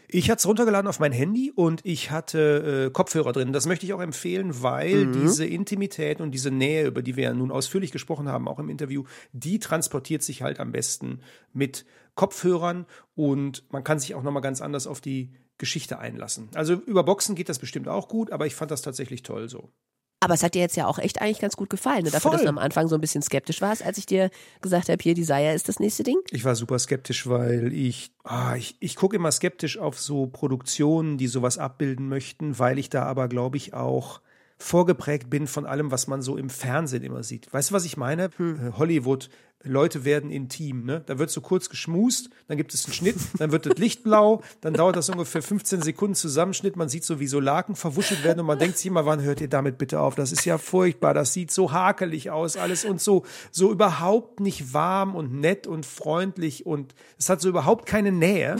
Ich 0.06 0.30
hatte 0.30 0.38
es 0.38 0.46
runtergeladen 0.46 0.86
auf 0.88 1.00
mein 1.00 1.10
Handy 1.10 1.50
und 1.50 1.80
ich 1.84 2.10
hatte 2.10 2.86
äh, 2.86 2.90
Kopfhörer 2.92 3.32
drin. 3.32 3.52
Das 3.52 3.66
möchte 3.66 3.86
ich 3.86 3.92
auch 3.92 4.02
empfehlen, 4.02 4.62
weil 4.62 5.10
diese 5.10 5.46
Intimität 5.46 6.20
und 6.20 6.32
diese 6.32 6.50
Nähe, 6.50 6.86
über 6.86 7.02
die 7.02 7.16
wir 7.16 7.24
ja 7.24 7.32
nun 7.32 7.50
ausführlich 7.50 7.90
gesprochen 7.90 8.28
haben, 8.28 8.46
auch 8.46 8.58
im 8.58 8.68
Interview, 8.68 9.04
die 9.32 9.58
transportiert 9.58 10.22
sich 10.22 10.42
halt 10.42 10.60
am 10.60 10.70
besten 10.70 11.20
mit 11.54 11.86
Kopfhörern 12.14 12.84
und 13.14 13.64
man 13.72 13.84
kann 13.84 13.98
sich 13.98 14.14
auch 14.14 14.22
nochmal 14.22 14.42
ganz 14.42 14.60
anders 14.60 14.86
auf 14.86 15.00
die 15.00 15.32
Geschichte 15.62 16.00
einlassen. 16.00 16.48
Also 16.54 16.74
über 16.74 17.04
Boxen 17.04 17.36
geht 17.36 17.48
das 17.48 17.60
bestimmt 17.60 17.86
auch 17.86 18.08
gut, 18.08 18.32
aber 18.32 18.46
ich 18.46 18.56
fand 18.56 18.72
das 18.72 18.82
tatsächlich 18.82 19.22
toll 19.22 19.48
so. 19.48 19.70
Aber 20.18 20.34
es 20.34 20.42
hat 20.42 20.56
dir 20.56 20.60
jetzt 20.60 20.76
ja 20.76 20.88
auch 20.88 20.98
echt 20.98 21.20
eigentlich 21.20 21.38
ganz 21.38 21.56
gut 21.56 21.70
gefallen. 21.70 22.02
Ne? 22.02 22.10
Dafür, 22.10 22.32
dass 22.32 22.40
Voll. 22.40 22.46
du 22.46 22.50
am 22.50 22.58
Anfang 22.58 22.88
so 22.88 22.96
ein 22.96 23.00
bisschen 23.00 23.22
skeptisch 23.22 23.60
warst, 23.60 23.84
als 23.84 23.96
ich 23.98 24.06
dir 24.06 24.28
gesagt 24.60 24.88
habe, 24.88 25.00
hier, 25.00 25.14
Desire 25.14 25.54
ist 25.54 25.68
das 25.68 25.78
nächste 25.78 26.02
Ding. 26.02 26.16
Ich 26.32 26.44
war 26.44 26.56
super 26.56 26.80
skeptisch, 26.80 27.28
weil 27.28 27.72
ich, 27.72 28.12
ah, 28.24 28.56
ich, 28.56 28.76
ich 28.80 28.96
gucke 28.96 29.14
immer 29.14 29.30
skeptisch 29.30 29.78
auf 29.78 30.00
so 30.00 30.26
Produktionen, 30.26 31.16
die 31.16 31.28
sowas 31.28 31.58
abbilden 31.58 32.08
möchten, 32.08 32.58
weil 32.58 32.80
ich 32.80 32.90
da 32.90 33.04
aber, 33.04 33.28
glaube 33.28 33.56
ich, 33.56 33.72
auch 33.72 34.20
vorgeprägt 34.58 35.30
bin 35.30 35.46
von 35.46 35.64
allem, 35.64 35.92
was 35.92 36.08
man 36.08 36.22
so 36.22 36.36
im 36.36 36.50
Fernsehen 36.50 37.04
immer 37.04 37.22
sieht. 37.22 37.52
Weißt 37.52 37.70
du, 37.70 37.74
was 37.74 37.84
ich 37.84 37.96
meine? 37.96 38.30
Äh, 38.38 38.72
Hollywood, 38.78 39.28
Leute 39.64 40.04
werden 40.04 40.30
intim, 40.30 40.84
ne? 40.84 41.02
Da 41.06 41.18
wird 41.18 41.30
so 41.30 41.40
kurz 41.40 41.68
geschmust, 41.68 42.30
dann 42.48 42.56
gibt 42.56 42.74
es 42.74 42.84
einen 42.84 42.94
Schnitt, 42.94 43.16
dann 43.38 43.52
wird 43.52 43.66
das 43.66 43.76
Licht 43.78 44.02
blau, 44.02 44.42
dann 44.60 44.74
dauert 44.74 44.96
das 44.96 45.08
ungefähr 45.08 45.42
15 45.42 45.82
Sekunden 45.82 46.14
Zusammenschnitt, 46.14 46.76
man 46.76 46.88
sieht 46.88 47.04
so, 47.04 47.20
wie 47.20 47.26
so 47.26 47.40
Laken 47.40 47.76
verwuschelt 47.76 48.24
werden 48.24 48.40
und 48.40 48.46
man 48.46 48.58
denkt 48.58 48.78
sich 48.78 48.86
immer, 48.86 49.06
wann 49.06 49.22
hört 49.22 49.40
ihr 49.40 49.48
damit 49.48 49.78
bitte 49.78 50.00
auf? 50.00 50.14
Das 50.14 50.32
ist 50.32 50.44
ja 50.44 50.58
furchtbar, 50.58 51.14
das 51.14 51.32
sieht 51.32 51.50
so 51.50 51.72
hakelig 51.72 52.30
aus, 52.30 52.56
alles 52.56 52.84
und 52.84 53.00
so, 53.00 53.24
so 53.50 53.70
überhaupt 53.70 54.40
nicht 54.40 54.72
warm 54.74 55.14
und 55.14 55.34
nett 55.34 55.66
und 55.66 55.86
freundlich 55.86 56.66
und 56.66 56.94
es 57.18 57.28
hat 57.28 57.40
so 57.40 57.48
überhaupt 57.48 57.86
keine 57.86 58.12
Nähe. 58.12 58.56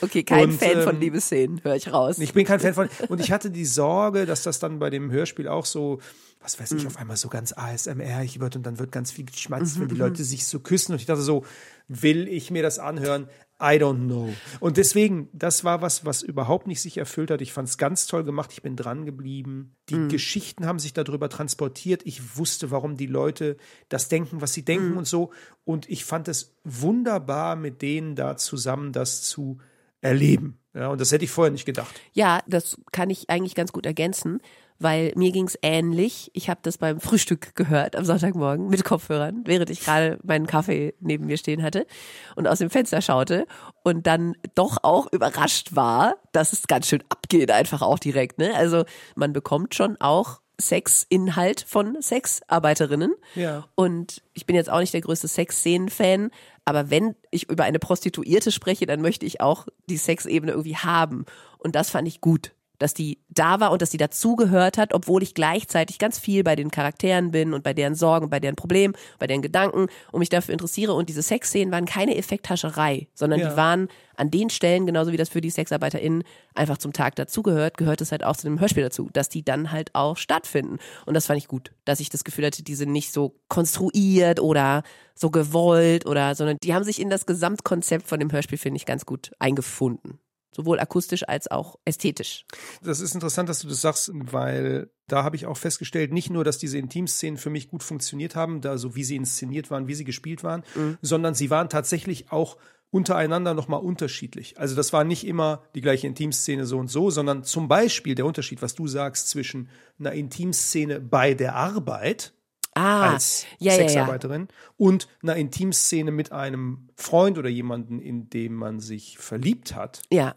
Okay, 0.00 0.22
kein 0.22 0.50
Und, 0.50 0.58
Fan 0.58 0.82
von 0.82 0.94
ähm, 0.94 1.00
Liebesszenen, 1.00 1.60
höre 1.62 1.76
ich 1.76 1.92
raus. 1.92 2.18
Ich 2.18 2.32
bin 2.32 2.46
kein 2.46 2.60
Fan 2.60 2.74
von. 2.74 2.88
Und 3.08 3.20
ich 3.20 3.32
hatte 3.32 3.50
die 3.50 3.64
Sorge, 3.64 4.26
dass 4.26 4.42
das 4.42 4.58
dann 4.58 4.78
bei 4.78 4.90
dem 4.90 5.10
Hörspiel 5.10 5.48
auch 5.48 5.66
so, 5.66 6.00
was 6.40 6.60
weiß 6.60 6.72
ich, 6.72 6.82
Mhm. 6.82 6.88
auf 6.88 6.96
einmal 6.98 7.16
so 7.16 7.28
ganz 7.28 7.52
ASMR 7.56 8.24
wird 8.40 8.56
und 8.56 8.64
dann 8.64 8.78
wird 8.78 8.92
ganz 8.92 9.10
viel 9.10 9.24
geschmatzt, 9.24 9.80
wenn 9.80 9.88
die 9.88 9.94
Leute 9.96 10.22
sich 10.24 10.46
so 10.46 10.60
küssen. 10.60 10.92
Und 10.92 11.00
ich 11.00 11.06
dachte 11.06 11.22
so, 11.22 11.44
will 11.88 12.28
ich 12.28 12.50
mir 12.50 12.62
das 12.62 12.78
anhören? 12.78 13.28
I 13.58 13.78
don't 13.80 14.04
know. 14.04 14.28
Und 14.60 14.76
deswegen, 14.76 15.30
das 15.32 15.64
war 15.64 15.80
was, 15.80 16.04
was 16.04 16.20
überhaupt 16.22 16.66
nicht 16.66 16.82
sich 16.82 16.98
erfüllt 16.98 17.30
hat. 17.30 17.40
Ich 17.40 17.54
fand 17.54 17.68
es 17.68 17.78
ganz 17.78 18.06
toll 18.06 18.22
gemacht. 18.22 18.50
Ich 18.52 18.60
bin 18.62 18.76
dran 18.76 19.06
geblieben. 19.06 19.74
Die 19.88 20.08
Geschichten 20.08 20.66
haben 20.66 20.78
sich 20.78 20.92
darüber 20.92 21.30
transportiert. 21.30 22.02
Ich 22.04 22.36
wusste, 22.36 22.70
warum 22.70 22.98
die 22.98 23.06
Leute 23.06 23.56
das 23.88 24.08
denken, 24.08 24.42
was 24.42 24.52
sie 24.52 24.62
denken 24.64 24.98
und 24.98 25.06
so. 25.06 25.30
Und 25.64 25.88
ich 25.88 26.04
fand 26.04 26.28
es 26.28 26.54
wunderbar, 26.64 27.56
mit 27.56 27.80
denen 27.82 28.14
da 28.14 28.36
zusammen 28.36 28.92
das 28.92 29.22
zu 29.22 29.58
erleben. 30.02 30.58
Ja, 30.74 30.88
und 30.88 31.00
das 31.00 31.10
hätte 31.10 31.24
ich 31.24 31.30
vorher 31.30 31.50
nicht 31.50 31.64
gedacht. 31.64 31.98
Ja, 32.12 32.42
das 32.46 32.76
kann 32.92 33.08
ich 33.08 33.30
eigentlich 33.30 33.54
ganz 33.54 33.72
gut 33.72 33.86
ergänzen, 33.86 34.40
weil 34.78 35.12
mir 35.16 35.32
ging's 35.32 35.58
ähnlich. 35.62 36.30
Ich 36.34 36.50
habe 36.50 36.60
das 36.62 36.78
beim 36.78 37.00
Frühstück 37.00 37.54
gehört 37.54 37.96
am 37.96 38.04
Sonntagmorgen 38.04 38.68
mit 38.68 38.84
Kopfhörern, 38.84 39.42
während 39.44 39.70
ich 39.70 39.80
gerade 39.80 40.18
meinen 40.22 40.46
Kaffee 40.46 40.94
neben 41.00 41.26
mir 41.26 41.38
stehen 41.38 41.62
hatte 41.62 41.86
und 42.34 42.46
aus 42.46 42.58
dem 42.58 42.70
Fenster 42.70 43.00
schaute 43.00 43.46
und 43.82 44.06
dann 44.06 44.34
doch 44.54 44.78
auch 44.82 45.12
überrascht 45.12 45.74
war, 45.74 46.16
dass 46.32 46.52
es 46.52 46.66
ganz 46.66 46.88
schön 46.88 47.02
abgeht, 47.08 47.50
einfach 47.50 47.82
auch 47.82 47.98
direkt. 47.98 48.38
Ne? 48.38 48.54
Also 48.54 48.84
man 49.14 49.32
bekommt 49.32 49.74
schon 49.74 49.96
auch 50.00 50.40
Sexinhalt 50.60 51.64
von 51.66 52.00
Sexarbeiterinnen. 52.00 53.14
Ja. 53.34 53.66
Und 53.74 54.22
ich 54.32 54.46
bin 54.46 54.56
jetzt 54.56 54.70
auch 54.70 54.80
nicht 54.80 54.94
der 54.94 55.02
größte 55.02 55.28
Sexszenen-Fan, 55.28 56.30
aber 56.64 56.90
wenn 56.90 57.14
ich 57.30 57.48
über 57.48 57.64
eine 57.64 57.78
Prostituierte 57.78 58.50
spreche, 58.50 58.86
dann 58.86 59.00
möchte 59.00 59.26
ich 59.26 59.40
auch 59.40 59.66
die 59.88 59.98
Sexebene 59.98 60.52
irgendwie 60.52 60.76
haben. 60.76 61.26
Und 61.58 61.76
das 61.76 61.90
fand 61.90 62.08
ich 62.08 62.20
gut, 62.20 62.52
dass 62.78 62.94
die 62.94 63.18
da 63.28 63.60
war 63.60 63.72
und 63.72 63.82
dass 63.82 63.90
die 63.90 63.96
dazugehört 63.98 64.78
hat, 64.78 64.92
obwohl 64.94 65.22
ich 65.22 65.34
gleichzeitig 65.34 65.98
ganz 65.98 66.18
viel 66.18 66.42
bei 66.44 66.56
den 66.56 66.70
Charakteren 66.70 67.30
bin 67.30 67.54
und 67.54 67.62
bei 67.62 67.74
deren 67.74 67.94
Sorgen, 67.94 68.30
bei 68.30 68.40
deren 68.40 68.56
Problemen, 68.56 68.94
bei 69.18 69.26
deren 69.26 69.42
Gedanken 69.42 69.86
und 70.12 70.18
mich 70.18 70.28
dafür 70.28 70.52
interessiere. 70.52 70.94
Und 70.94 71.08
diese 71.08 71.22
Sexszenen 71.22 71.72
waren 71.72 71.86
keine 71.86 72.16
Effekthascherei, 72.16 73.08
sondern 73.14 73.40
Ja. 73.40 73.50
die 73.50 73.56
waren 73.56 73.88
an 74.16 74.30
den 74.30 74.48
Stellen, 74.48 74.86
genauso 74.86 75.12
wie 75.12 75.18
das 75.18 75.28
für 75.28 75.42
die 75.42 75.50
SexarbeiterInnen 75.50 76.24
einfach 76.54 76.78
zum 76.78 76.92
Tag 76.94 77.16
dazugehört, 77.16 77.76
gehört 77.76 78.00
es 78.00 78.12
halt 78.12 78.24
auch 78.24 78.36
zu 78.36 78.46
einem 78.46 78.60
Hörspiel 78.60 78.82
dazu, 78.82 79.10
dass 79.12 79.28
die 79.28 79.44
dann 79.44 79.72
halt 79.72 79.94
auch 79.94 80.16
stattfinden. 80.16 80.78
Und 81.04 81.14
das 81.14 81.26
fand 81.26 81.38
ich 81.38 81.48
gut, 81.48 81.72
dass 81.84 82.00
ich 82.00 82.08
das 82.08 82.24
Gefühl 82.24 82.46
hatte, 82.46 82.62
die 82.62 82.74
sind 82.74 82.92
nicht 82.92 83.12
so 83.12 83.34
konstruiert 83.48 84.40
oder 84.40 84.82
so 85.14 85.30
gewollt 85.30 86.06
oder, 86.06 86.34
sondern 86.34 86.56
die 86.62 86.74
haben 86.74 86.84
sich 86.84 87.00
in 87.00 87.10
das 87.10 87.26
Gesamtkonzept 87.26 88.06
von 88.06 88.18
dem 88.20 88.32
Hörspiel, 88.32 88.58
finde 88.58 88.76
ich, 88.76 88.86
ganz 88.86 89.04
gut 89.04 89.32
eingefunden. 89.38 90.18
Sowohl 90.56 90.80
akustisch 90.80 91.28
als 91.28 91.50
auch 91.50 91.78
ästhetisch. 91.84 92.46
Das 92.82 93.00
ist 93.00 93.14
interessant, 93.14 93.48
dass 93.50 93.60
du 93.60 93.68
das 93.68 93.82
sagst, 93.82 94.10
weil 94.14 94.88
da 95.06 95.22
habe 95.22 95.36
ich 95.36 95.44
auch 95.44 95.58
festgestellt, 95.58 96.12
nicht 96.12 96.30
nur, 96.30 96.44
dass 96.44 96.56
diese 96.56 96.78
Intimszenen 96.78 97.36
für 97.36 97.50
mich 97.50 97.68
gut 97.68 97.82
funktioniert 97.82 98.34
haben, 98.34 98.62
da 98.62 98.78
so 98.78 98.96
wie 98.96 99.04
sie 99.04 99.16
inszeniert 99.16 99.70
waren, 99.70 99.86
wie 99.86 99.94
sie 99.94 100.04
gespielt 100.04 100.42
waren, 100.42 100.64
sondern 101.02 101.34
sie 101.34 101.50
waren 101.50 101.68
tatsächlich 101.68 102.32
auch 102.32 102.56
untereinander 102.90 103.52
nochmal 103.52 103.80
unterschiedlich. 103.80 104.58
Also 104.58 104.74
das 104.74 104.94
war 104.94 105.04
nicht 105.04 105.26
immer 105.26 105.62
die 105.74 105.82
gleiche 105.82 106.06
Intimszene 106.06 106.64
so 106.64 106.78
und 106.78 106.88
so, 106.88 107.10
sondern 107.10 107.44
zum 107.44 107.68
Beispiel 107.68 108.14
der 108.14 108.24
Unterschied, 108.24 108.62
was 108.62 108.74
du 108.74 108.88
sagst, 108.88 109.28
zwischen 109.28 109.68
einer 109.98 110.12
Intimszene 110.12 111.00
bei 111.00 111.34
der 111.34 111.54
Arbeit 111.54 112.32
Ah, 112.74 113.14
als 113.14 113.46
ja, 113.58 113.72
ja, 113.72 113.80
ja. 113.80 113.88
Sexarbeiterin 113.88 114.48
und 114.76 115.08
einer 115.22 115.36
Intimszene 115.36 116.10
mit 116.10 116.30
einem 116.30 116.90
Freund 116.94 117.38
oder 117.38 117.48
jemanden, 117.48 118.00
in 118.00 118.28
dem 118.28 118.54
man 118.54 118.80
sich 118.80 119.16
verliebt 119.16 119.74
hat 119.74 120.02
Ja. 120.12 120.34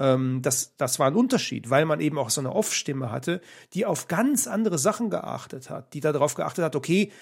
Ähm, 0.00 0.40
das, 0.42 0.74
das 0.76 0.98
war 0.98 1.06
ein 1.06 1.14
Unterschied, 1.14 1.70
weil 1.70 1.84
man 1.84 2.00
eben 2.00 2.18
auch 2.18 2.30
so 2.30 2.40
eine 2.40 2.52
Off-Stimme 2.52 3.12
hatte, 3.12 3.40
die 3.74 3.86
auf 3.86 4.08
ganz 4.08 4.48
andere 4.48 4.78
Sachen 4.78 5.10
geachtet 5.10 5.70
hat, 5.70 5.94
die 5.94 6.00
darauf 6.00 6.34
geachtet 6.34 6.64
hat, 6.64 6.74
okay, 6.74 7.12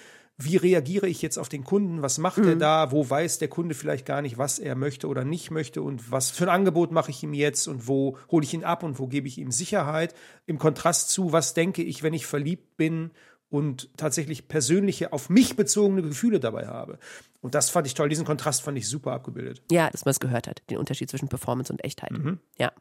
wie 0.41 0.55
reagiere 0.55 1.05
ich 1.05 1.21
jetzt 1.21 1.37
auf 1.37 1.49
den 1.49 1.65
Kunden, 1.65 2.01
was 2.01 2.17
macht 2.17 2.37
er 2.37 2.55
da, 2.55 2.93
wo 2.93 3.09
weiß 3.09 3.39
der 3.39 3.49
Kunde 3.49 3.75
vielleicht 3.75 4.05
gar 4.05 4.21
nicht, 4.21 4.37
was 4.37 4.57
er 4.57 4.75
möchte 4.75 5.07
oder 5.07 5.25
nicht 5.25 5.51
möchte? 5.51 5.81
Und 5.81 6.13
was 6.13 6.31
für 6.31 6.45
ein 6.45 6.49
Angebot 6.49 6.93
mache 6.93 7.11
ich 7.11 7.21
ihm 7.21 7.33
jetzt? 7.33 7.67
Und 7.67 7.89
wo 7.89 8.17
hole 8.31 8.45
ich 8.45 8.53
ihn 8.53 8.63
ab? 8.63 8.83
Und 8.83 8.99
wo 8.99 9.07
gebe 9.07 9.27
ich 9.27 9.37
ihm 9.37 9.51
Sicherheit, 9.51 10.15
im 10.45 10.57
Kontrast 10.57 11.09
zu, 11.09 11.33
was 11.33 11.55
denke 11.55 11.83
ich, 11.83 12.03
wenn 12.03 12.13
ich 12.13 12.25
verliebt 12.25 12.77
bin 12.77 13.11
und 13.49 13.89
tatsächlich 13.97 14.47
persönliche, 14.47 15.11
auf 15.11 15.29
mich 15.29 15.55
bezogene 15.55 16.01
Gefühle 16.01 16.39
dabei 16.39 16.67
habe. 16.67 16.99
Und 17.41 17.55
das 17.55 17.69
fand 17.69 17.87
ich 17.87 17.93
toll, 17.93 18.09
diesen 18.09 18.25
Kontrast 18.25 18.61
fand 18.61 18.77
ich 18.77 18.87
super 18.87 19.11
abgebildet. 19.11 19.63
Ja, 19.71 19.89
dass 19.89 20.05
man 20.05 20.11
es 20.11 20.19
gehört 20.19 20.47
hat, 20.47 20.61
den 20.69 20.77
Unterschied 20.77 21.09
zwischen 21.09 21.29
Performance 21.29 21.71
und 21.71 21.83
Echtheit. 21.83 22.11
Ja. 22.57 22.71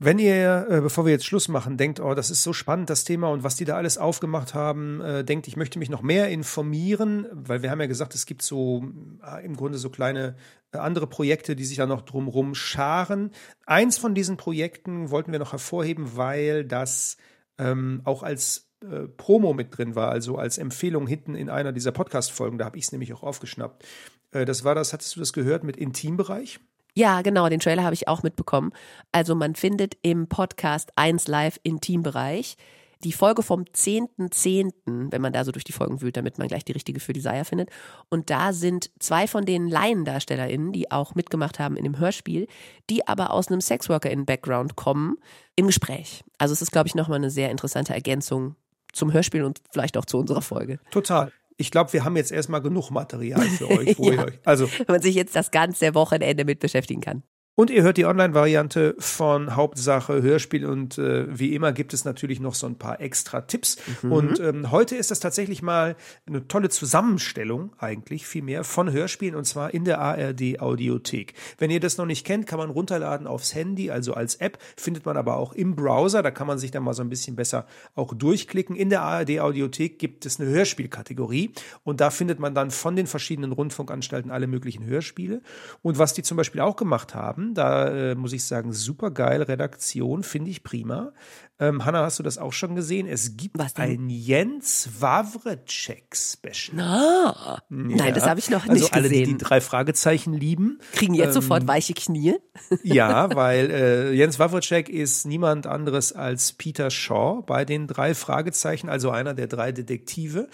Wenn 0.00 0.18
ihr, 0.18 0.66
äh, 0.68 0.80
bevor 0.80 1.06
wir 1.06 1.12
jetzt 1.12 1.24
Schluss 1.24 1.48
machen, 1.48 1.76
denkt, 1.76 2.00
oh, 2.00 2.14
das 2.14 2.28
ist 2.28 2.42
so 2.42 2.52
spannend, 2.52 2.90
das 2.90 3.04
Thema 3.04 3.30
und 3.30 3.44
was 3.44 3.54
die 3.56 3.64
da 3.64 3.76
alles 3.76 3.96
aufgemacht 3.96 4.52
haben, 4.52 5.00
äh, 5.00 5.24
denkt, 5.24 5.46
ich 5.46 5.56
möchte 5.56 5.78
mich 5.78 5.88
noch 5.88 6.02
mehr 6.02 6.28
informieren, 6.28 7.26
weil 7.30 7.62
wir 7.62 7.70
haben 7.70 7.80
ja 7.80 7.86
gesagt, 7.86 8.14
es 8.14 8.26
gibt 8.26 8.42
so 8.42 8.84
äh, 9.22 9.44
im 9.44 9.56
Grunde 9.56 9.78
so 9.78 9.90
kleine 9.90 10.36
andere 10.72 11.06
Projekte, 11.06 11.54
die 11.54 11.64
sich 11.64 11.76
da 11.76 11.86
noch 11.86 12.02
drumrum 12.02 12.56
scharen. 12.56 13.30
Eins 13.64 13.96
von 13.96 14.14
diesen 14.14 14.36
Projekten 14.36 15.10
wollten 15.10 15.30
wir 15.30 15.38
noch 15.38 15.52
hervorheben, 15.52 16.16
weil 16.16 16.64
das 16.64 17.16
ähm, 17.58 18.02
auch 18.04 18.24
als 18.24 18.73
äh, 18.90 19.08
Promo 19.08 19.52
mit 19.52 19.76
drin 19.76 19.94
war, 19.94 20.10
also 20.10 20.36
als 20.36 20.58
Empfehlung 20.58 21.06
hinten 21.06 21.34
in 21.34 21.50
einer 21.50 21.72
dieser 21.72 21.92
Podcast-Folgen, 21.92 22.58
da 22.58 22.66
habe 22.66 22.78
ich 22.78 22.84
es 22.84 22.92
nämlich 22.92 23.12
auch 23.12 23.22
aufgeschnappt. 23.22 23.84
Äh, 24.32 24.44
das 24.44 24.64
war 24.64 24.74
das, 24.74 24.92
hattest 24.92 25.16
du 25.16 25.20
das 25.20 25.32
gehört 25.32 25.64
mit 25.64 25.76
Intimbereich? 25.76 26.60
Ja, 26.96 27.22
genau, 27.22 27.48
den 27.48 27.60
Trailer 27.60 27.82
habe 27.82 27.94
ich 27.94 28.06
auch 28.06 28.22
mitbekommen. 28.22 28.72
Also 29.10 29.34
man 29.34 29.56
findet 29.56 29.96
im 30.02 30.28
Podcast 30.28 30.92
1 30.96 31.26
Live 31.26 31.58
Intimbereich 31.64 32.56
die 33.04 33.12
Folge 33.12 33.42
vom 33.42 33.64
10.10., 33.64 34.72
wenn 35.12 35.20
man 35.20 35.32
da 35.32 35.44
so 35.44 35.52
durch 35.52 35.64
die 35.64 35.72
Folgen 35.72 36.00
wühlt, 36.00 36.16
damit 36.16 36.38
man 36.38 36.48
gleich 36.48 36.64
die 36.64 36.72
richtige 36.72 37.00
für 37.00 37.12
Desire 37.12 37.44
findet. 37.44 37.70
Und 38.08 38.30
da 38.30 38.52
sind 38.52 38.90
zwei 38.98 39.26
von 39.26 39.44
den 39.44 39.68
LaiendarstellerInnen, 39.68 40.72
die 40.72 40.90
auch 40.90 41.14
mitgemacht 41.14 41.58
haben 41.58 41.76
in 41.76 41.84
dem 41.84 41.98
Hörspiel, 41.98 42.46
die 42.88 43.06
aber 43.06 43.30
aus 43.30 43.48
einem 43.48 43.60
Sexworker-in-Background 43.60 44.76
kommen, 44.76 45.18
im 45.56 45.66
Gespräch. 45.66 46.24
Also 46.38 46.52
es 46.52 46.62
ist, 46.62 46.72
glaube 46.72 46.88
ich, 46.88 46.94
nochmal 46.94 47.18
eine 47.18 47.30
sehr 47.30 47.50
interessante 47.50 47.92
Ergänzung 47.92 48.56
zum 48.94 49.12
Hörspiel 49.12 49.42
und 49.44 49.60
vielleicht 49.70 49.96
auch 49.96 50.04
zu 50.04 50.18
unserer 50.18 50.42
Folge. 50.42 50.78
Total. 50.90 51.30
Ich 51.56 51.70
glaube, 51.70 51.92
wir 51.92 52.04
haben 52.04 52.16
jetzt 52.16 52.32
erstmal 52.32 52.60
genug 52.62 52.90
Material 52.90 53.42
für 53.42 53.68
euch, 53.70 53.98
wo 53.98 54.10
Ja. 54.10 54.12
ihr 54.22 54.24
euch. 54.26 54.38
Also 54.44 54.68
Wenn 54.78 54.86
man 54.88 55.02
sich 55.02 55.14
jetzt 55.14 55.36
das 55.36 55.50
ganze 55.50 55.94
Wochenende 55.94 56.44
mit 56.44 56.58
beschäftigen 56.60 57.00
kann. 57.00 57.22
Und 57.56 57.70
ihr 57.70 57.84
hört 57.84 57.98
die 57.98 58.04
Online-Variante 58.04 58.96
von 58.98 59.54
Hauptsache 59.54 60.22
Hörspiel 60.22 60.66
und 60.66 60.98
äh, 60.98 61.26
wie 61.38 61.54
immer 61.54 61.72
gibt 61.72 61.94
es 61.94 62.04
natürlich 62.04 62.40
noch 62.40 62.56
so 62.56 62.66
ein 62.66 62.78
paar 62.78 63.00
extra 63.00 63.42
Tipps. 63.42 63.76
Und 64.02 64.40
ähm, 64.40 64.72
heute 64.72 64.96
ist 64.96 65.12
das 65.12 65.20
tatsächlich 65.20 65.62
mal 65.62 65.94
eine 66.26 66.48
tolle 66.48 66.68
Zusammenstellung 66.68 67.72
eigentlich 67.78 68.26
vielmehr 68.26 68.64
von 68.64 68.90
Hörspielen 68.90 69.36
und 69.36 69.44
zwar 69.44 69.72
in 69.72 69.84
der 69.84 70.00
ARD 70.00 70.58
Audiothek. 70.58 71.34
Wenn 71.56 71.70
ihr 71.70 71.78
das 71.78 71.96
noch 71.96 72.06
nicht 72.06 72.26
kennt, 72.26 72.48
kann 72.48 72.58
man 72.58 72.70
runterladen 72.70 73.28
aufs 73.28 73.54
Handy, 73.54 73.88
also 73.88 74.14
als 74.14 74.34
App, 74.36 74.58
findet 74.76 75.06
man 75.06 75.16
aber 75.16 75.36
auch 75.36 75.52
im 75.52 75.76
Browser, 75.76 76.24
da 76.24 76.32
kann 76.32 76.48
man 76.48 76.58
sich 76.58 76.72
dann 76.72 76.82
mal 76.82 76.92
so 76.94 77.02
ein 77.02 77.08
bisschen 77.08 77.36
besser 77.36 77.66
auch 77.94 78.14
durchklicken. 78.14 78.74
In 78.74 78.90
der 78.90 79.02
ARD 79.02 79.38
Audiothek 79.38 80.00
gibt 80.00 80.26
es 80.26 80.40
eine 80.40 80.50
Hörspielkategorie 80.50 81.52
und 81.84 82.00
da 82.00 82.10
findet 82.10 82.40
man 82.40 82.52
dann 82.56 82.72
von 82.72 82.96
den 82.96 83.06
verschiedenen 83.06 83.52
Rundfunkanstalten 83.52 84.32
alle 84.32 84.48
möglichen 84.48 84.84
Hörspiele. 84.84 85.40
Und 85.82 85.98
was 85.98 86.14
die 86.14 86.24
zum 86.24 86.36
Beispiel 86.36 86.60
auch 86.60 86.74
gemacht 86.74 87.14
haben, 87.14 87.43
da 87.52 87.88
äh, 87.88 88.14
muss 88.14 88.32
ich 88.32 88.44
sagen, 88.44 88.72
super 88.72 89.10
geil, 89.10 89.42
Redaktion, 89.42 90.22
finde 90.22 90.50
ich 90.50 90.62
prima. 90.62 91.12
Ähm, 91.60 91.84
Hanna, 91.84 92.02
hast 92.02 92.18
du 92.18 92.22
das 92.22 92.38
auch 92.38 92.52
schon 92.52 92.74
gesehen? 92.74 93.06
Es 93.06 93.36
gibt 93.36 93.60
ein 93.78 94.08
Jens 94.08 94.88
Wawrecek-Special. 95.00 96.80
Ah, 96.80 97.58
nein, 97.68 98.14
das 98.14 98.26
habe 98.26 98.40
ich 98.40 98.50
noch 98.50 98.62
Also 98.66 98.72
nicht 98.72 98.94
alle, 98.94 99.08
die 99.08 99.20
gesehen. 99.20 99.38
die 99.38 99.44
drei 99.44 99.60
Fragezeichen 99.60 100.32
lieben. 100.32 100.78
Kriegen 100.92 101.14
jetzt 101.14 101.36
ähm, 101.36 101.42
sofort 101.42 101.66
weiche 101.66 101.94
Knie. 101.94 102.34
Ja, 102.82 103.34
weil 103.34 103.70
äh, 103.70 104.12
Jens 104.12 104.38
Wawrecek 104.38 104.88
ist 104.88 105.26
niemand 105.26 105.66
anderes 105.66 106.12
als 106.12 106.52
Peter 106.52 106.90
Shaw 106.90 107.42
bei 107.42 107.64
den 107.64 107.86
drei 107.86 108.14
Fragezeichen, 108.14 108.88
also 108.88 109.10
einer 109.10 109.34
der 109.34 109.46
drei 109.46 109.72
Detektive. 109.72 110.48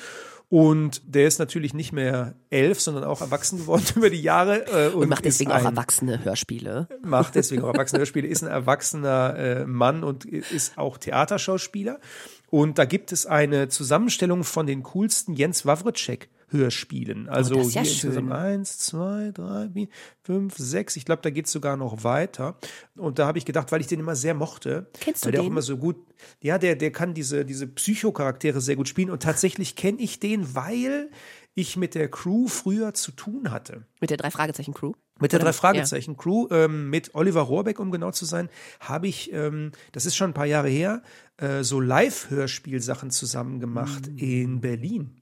Und 0.50 1.02
der 1.06 1.28
ist 1.28 1.38
natürlich 1.38 1.74
nicht 1.74 1.92
mehr 1.92 2.34
elf, 2.50 2.80
sondern 2.80 3.04
auch 3.04 3.20
erwachsen 3.20 3.60
geworden 3.60 3.84
über 3.94 4.10
die 4.10 4.20
Jahre. 4.20 4.66
Äh, 4.66 4.88
und 4.88 5.02
Und 5.02 5.08
macht 5.08 5.24
deswegen 5.24 5.50
ist 5.52 5.56
auch 5.56 5.60
ein, 5.60 5.76
erwachsene 5.76 6.24
Hörspiele. 6.24 6.88
macht 7.02 7.36
deswegen 7.36 7.62
auch 7.62 7.68
erwachsene 7.72 8.00
Hörspiele, 8.00 8.26
ist 8.26 8.42
ein 8.42 8.48
erwachsener 8.48 9.36
äh, 9.38 9.64
Mann 9.64 10.02
und 10.02 10.24
ist 10.24 10.76
auch 10.76 10.98
Theaterschauspieler. 10.98 12.00
Und 12.50 12.78
da 12.78 12.84
gibt 12.84 13.12
es 13.12 13.26
eine 13.26 13.68
Zusammenstellung 13.68 14.42
von 14.42 14.66
den 14.66 14.82
coolsten 14.82 15.34
Jens 15.34 15.66
Wawrecek 15.66 16.28
Hörspielen. 16.50 17.28
Also 17.28 17.54
Oh, 17.54 17.58
das 17.58 17.68
ist 17.68 17.74
ja 17.74 17.82
hier 17.82 17.90
schön. 17.90 18.10
insgesamt 18.10 18.32
eins, 18.32 18.78
zwei, 18.78 19.30
drei, 19.32 19.68
vier, 19.72 19.88
fünf, 20.22 20.56
sechs. 20.56 20.96
Ich 20.96 21.04
glaube, 21.04 21.22
da 21.22 21.30
geht 21.30 21.46
es 21.46 21.52
sogar 21.52 21.76
noch 21.76 22.04
weiter. 22.04 22.56
Und 22.96 23.18
da 23.18 23.26
habe 23.26 23.38
ich 23.38 23.44
gedacht, 23.44 23.72
weil 23.72 23.80
ich 23.80 23.86
den 23.86 24.00
immer 24.00 24.16
sehr 24.16 24.34
mochte, 24.34 24.88
Kennst 25.00 25.24
du 25.24 25.26
weil 25.26 25.32
der 25.32 25.40
auch 25.40 25.44
den? 25.44 25.52
immer 25.52 25.62
so 25.62 25.76
gut, 25.76 25.96
ja, 26.42 26.58
der, 26.58 26.76
der 26.76 26.90
kann 26.92 27.14
diese, 27.14 27.44
diese 27.44 27.66
Psychocharaktere 27.66 28.60
sehr 28.60 28.76
gut 28.76 28.88
spielen. 28.88 29.10
Und 29.10 29.22
tatsächlich 29.22 29.76
kenne 29.76 29.98
ich 30.00 30.20
den, 30.20 30.54
weil 30.54 31.10
ich 31.54 31.76
mit 31.76 31.94
der 31.94 32.08
Crew 32.10 32.46
früher 32.46 32.94
zu 32.94 33.10
tun 33.12 33.50
hatte. 33.50 33.84
Mit 34.00 34.10
der 34.10 34.16
drei 34.16 34.30
Fragezeichen 34.30 34.72
Crew. 34.72 34.92
Mit 35.20 35.32
der 35.32 35.38
Oder- 35.40 35.46
drei 35.46 35.52
Fragezeichen 35.52 36.16
Crew, 36.16 36.46
ähm, 36.50 36.88
mit 36.88 37.14
Oliver 37.14 37.42
Rohrbeck, 37.42 37.78
um 37.78 37.90
genau 37.90 38.10
zu 38.12 38.24
sein, 38.24 38.48
habe 38.78 39.08
ich, 39.08 39.32
ähm, 39.32 39.72
das 39.92 40.06
ist 40.06 40.16
schon 40.16 40.30
ein 40.30 40.34
paar 40.34 40.46
Jahre 40.46 40.68
her, 40.68 41.02
äh, 41.36 41.62
so 41.62 41.78
Live-Hörspielsachen 41.80 43.10
zusammen 43.10 43.60
gemacht 43.60 44.08
Mm. 44.10 44.16
in 44.18 44.60
Berlin. 44.60 45.16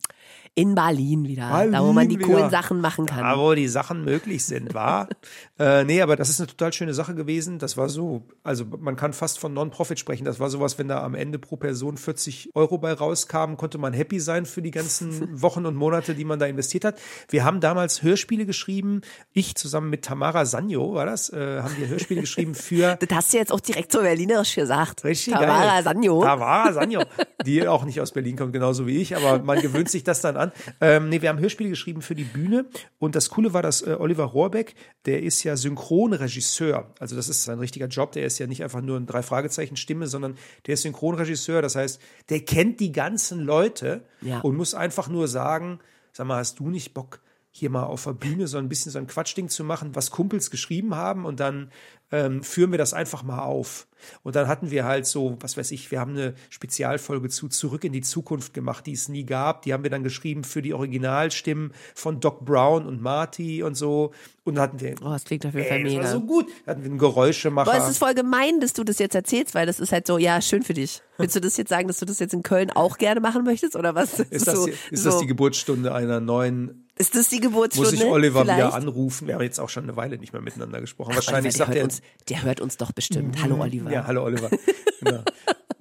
In 0.58 0.74
Berlin 0.74 1.24
wieder. 1.24 1.48
Berlin 1.50 1.72
da, 1.72 1.84
wo 1.84 1.92
man 1.92 2.08
die 2.08 2.18
wieder. 2.18 2.26
coolen 2.26 2.50
Sachen 2.50 2.80
machen 2.80 3.06
kann. 3.06 3.20
Da, 3.20 3.38
wo 3.38 3.54
die 3.54 3.68
Sachen 3.68 4.04
möglich 4.04 4.44
sind, 4.44 4.74
war. 4.74 5.08
äh, 5.60 5.84
nee, 5.84 6.02
aber 6.02 6.16
das 6.16 6.30
ist 6.30 6.40
eine 6.40 6.48
total 6.48 6.72
schöne 6.72 6.94
Sache 6.94 7.14
gewesen. 7.14 7.60
Das 7.60 7.76
war 7.76 7.88
so, 7.88 8.26
also 8.42 8.64
man 8.64 8.96
kann 8.96 9.12
fast 9.12 9.38
von 9.38 9.54
Non-Profit 9.54 10.00
sprechen. 10.00 10.24
Das 10.24 10.40
war 10.40 10.50
sowas, 10.50 10.76
wenn 10.76 10.88
da 10.88 11.04
am 11.04 11.14
Ende 11.14 11.38
pro 11.38 11.56
Person 11.56 11.96
40 11.96 12.56
Euro 12.56 12.76
bei 12.76 12.92
rauskamen, 12.92 13.56
konnte 13.56 13.78
man 13.78 13.92
happy 13.92 14.18
sein 14.18 14.46
für 14.46 14.60
die 14.60 14.72
ganzen 14.72 15.40
Wochen 15.40 15.64
und 15.64 15.76
Monate, 15.76 16.16
die 16.16 16.24
man 16.24 16.40
da 16.40 16.46
investiert 16.46 16.84
hat. 16.84 16.98
Wir 17.28 17.44
haben 17.44 17.60
damals 17.60 18.02
Hörspiele 18.02 18.44
geschrieben. 18.44 19.02
Ich 19.32 19.54
zusammen 19.54 19.90
mit 19.90 20.04
Tamara 20.04 20.44
Sanjo, 20.44 20.92
war 20.92 21.06
das, 21.06 21.32
äh, 21.32 21.60
haben 21.62 21.76
wir 21.78 21.86
Hörspiele 21.86 22.22
geschrieben 22.22 22.56
für 22.56 22.96
das 23.00 23.16
hast 23.16 23.32
du 23.32 23.36
jetzt 23.36 23.52
auch 23.52 23.60
direkt 23.60 23.92
so 23.92 24.00
berlinerisch 24.00 24.56
gesagt. 24.56 25.04
Richtig 25.04 25.34
Tamara 25.34 25.74
geil. 25.74 25.84
Sanjo. 25.84 26.20
Tamara 26.20 26.72
Sanjo, 26.72 27.02
die 27.46 27.68
auch 27.68 27.84
nicht 27.84 28.00
aus 28.00 28.10
Berlin 28.10 28.36
kommt, 28.36 28.52
genauso 28.52 28.88
wie 28.88 29.00
ich, 29.00 29.16
aber 29.16 29.40
man 29.40 29.60
gewöhnt 29.60 29.88
sich 29.88 30.02
das 30.02 30.20
dann 30.20 30.36
an. 30.36 30.47
Ähm, 30.80 31.08
nee, 31.08 31.22
wir 31.22 31.28
haben 31.28 31.38
Hörspiele 31.38 31.70
geschrieben 31.70 32.02
für 32.02 32.14
die 32.14 32.24
Bühne 32.24 32.66
und 32.98 33.14
das 33.14 33.30
Coole 33.30 33.52
war, 33.52 33.62
dass 33.62 33.82
äh, 33.82 33.96
Oliver 33.98 34.24
Rohrbeck, 34.24 34.74
der 35.06 35.22
ist 35.22 35.42
ja 35.44 35.56
Synchronregisseur. 35.56 36.92
Also 36.98 37.16
das 37.16 37.28
ist 37.28 37.44
sein 37.44 37.58
richtiger 37.58 37.86
Job, 37.86 38.12
der 38.12 38.24
ist 38.24 38.38
ja 38.38 38.46
nicht 38.46 38.62
einfach 38.62 38.80
nur 38.80 38.96
ein 38.96 39.06
Drei-Fragezeichen-Stimme, 39.06 40.06
sondern 40.06 40.36
der 40.66 40.74
ist 40.74 40.82
Synchronregisseur. 40.82 41.62
Das 41.62 41.76
heißt, 41.76 42.00
der 42.28 42.40
kennt 42.40 42.80
die 42.80 42.92
ganzen 42.92 43.40
Leute 43.40 44.04
Ja. 44.20 44.40
und 44.40 44.56
muss 44.56 44.74
einfach 44.74 45.08
nur 45.08 45.28
sagen, 45.28 45.80
sag 46.12 46.26
mal, 46.26 46.38
hast 46.38 46.58
du 46.58 46.68
nicht 46.70 46.94
Bock, 46.94 47.20
hier 47.50 47.70
mal 47.70 47.84
auf 47.84 48.04
der 48.04 48.12
Bühne 48.12 48.46
so 48.46 48.58
ein 48.58 48.68
bisschen 48.68 48.92
so 48.92 48.98
ein 48.98 49.06
Quatschding 49.06 49.48
zu 49.48 49.64
machen, 49.64 49.94
was 49.94 50.10
Kumpels 50.10 50.50
geschrieben 50.50 50.94
haben 50.94 51.24
und 51.24 51.40
dann 51.40 51.72
ähm, 52.10 52.42
führen 52.42 52.70
wir 52.70 52.78
das 52.78 52.94
einfach 52.94 53.22
mal 53.22 53.42
auf. 53.42 53.86
Und 54.22 54.36
dann 54.36 54.48
hatten 54.48 54.70
wir 54.70 54.84
halt 54.84 55.06
so, 55.06 55.36
was 55.40 55.56
weiß 55.56 55.70
ich, 55.72 55.90
wir 55.90 56.00
haben 56.00 56.12
eine 56.12 56.34
Spezialfolge 56.50 57.28
zu 57.28 57.48
Zurück 57.48 57.84
in 57.84 57.92
die 57.92 58.00
Zukunft 58.00 58.54
gemacht, 58.54 58.86
die 58.86 58.92
es 58.92 59.08
nie 59.08 59.24
gab. 59.24 59.62
Die 59.62 59.72
haben 59.72 59.82
wir 59.82 59.90
dann 59.90 60.02
geschrieben 60.02 60.44
für 60.44 60.62
die 60.62 60.74
Originalstimmen 60.74 61.72
von 61.94 62.20
Doc 62.20 62.44
Brown 62.44 62.86
und 62.86 63.02
Marty 63.02 63.62
und 63.62 63.74
so. 63.74 64.12
Und 64.44 64.54
dann 64.54 64.62
hatten 64.62 64.80
wir, 64.80 64.94
Oh, 65.02 65.10
das 65.10 65.24
klingt 65.24 65.44
auf 65.44 65.54
jeden 65.54 65.66
Fall 65.66 65.78
ey, 65.78 65.84
das 65.84 65.92
war 65.94 66.00
mega. 66.00 66.12
so 66.12 66.20
gut, 66.20 66.46
da 66.64 66.72
hatten 66.72 66.82
wir 66.82 66.90
einen 66.90 66.98
Geräuschemacher. 66.98 67.70
Boah, 67.70 67.82
es 67.82 67.90
ist 67.90 67.98
voll 67.98 68.14
gemein, 68.14 68.60
dass 68.60 68.72
du 68.72 68.84
das 68.84 68.98
jetzt 68.98 69.14
erzählst, 69.14 69.54
weil 69.54 69.66
das 69.66 69.80
ist 69.80 69.92
halt 69.92 70.06
so, 70.06 70.16
ja, 70.16 70.40
schön 70.40 70.62
für 70.62 70.74
dich. 70.74 71.02
Willst 71.18 71.36
du 71.36 71.40
das 71.40 71.56
jetzt 71.56 71.68
sagen, 71.68 71.88
dass 71.88 71.98
du 71.98 72.06
das 72.06 72.18
jetzt 72.18 72.32
in 72.32 72.42
Köln 72.42 72.70
auch 72.70 72.98
gerne 72.98 73.20
machen 73.20 73.44
möchtest 73.44 73.76
oder 73.76 73.94
was? 73.94 74.20
ist 74.20 74.46
das, 74.46 74.54
so, 74.54 74.66
ist 74.68 75.02
so. 75.02 75.10
das 75.10 75.18
die 75.18 75.26
Geburtsstunde 75.26 75.92
einer 75.92 76.20
neuen 76.20 76.87
Ist 76.98 77.14
das 77.14 77.28
die 77.28 77.36
muss 77.36 77.44
Geburtsstunde? 77.44 77.94
ich 77.94 78.04
Oliver 78.04 78.40
vielleicht? 78.42 78.58
wieder 78.58 78.74
anrufen. 78.74 79.28
Wir 79.28 79.34
haben 79.34 79.42
jetzt 79.42 79.60
auch 79.60 79.68
schon 79.68 79.84
eine 79.84 79.96
Weile 79.96 80.18
nicht 80.18 80.32
mehr 80.32 80.42
miteinander 80.42 80.80
gesprochen. 80.80 81.14
Wahrscheinlich 81.14 81.54
Oliver, 81.54 81.66
sagt 81.66 81.76
er, 81.76 81.84
uns, 81.84 82.02
der 82.28 82.42
hört 82.42 82.60
uns 82.60 82.76
doch 82.76 82.92
bestimmt. 82.92 83.40
Hallo 83.42 83.60
Oliver. 83.60 83.90
ja, 83.90 84.06
hallo 84.06 84.24
Oliver. 84.24 84.50
genau. 85.00 85.22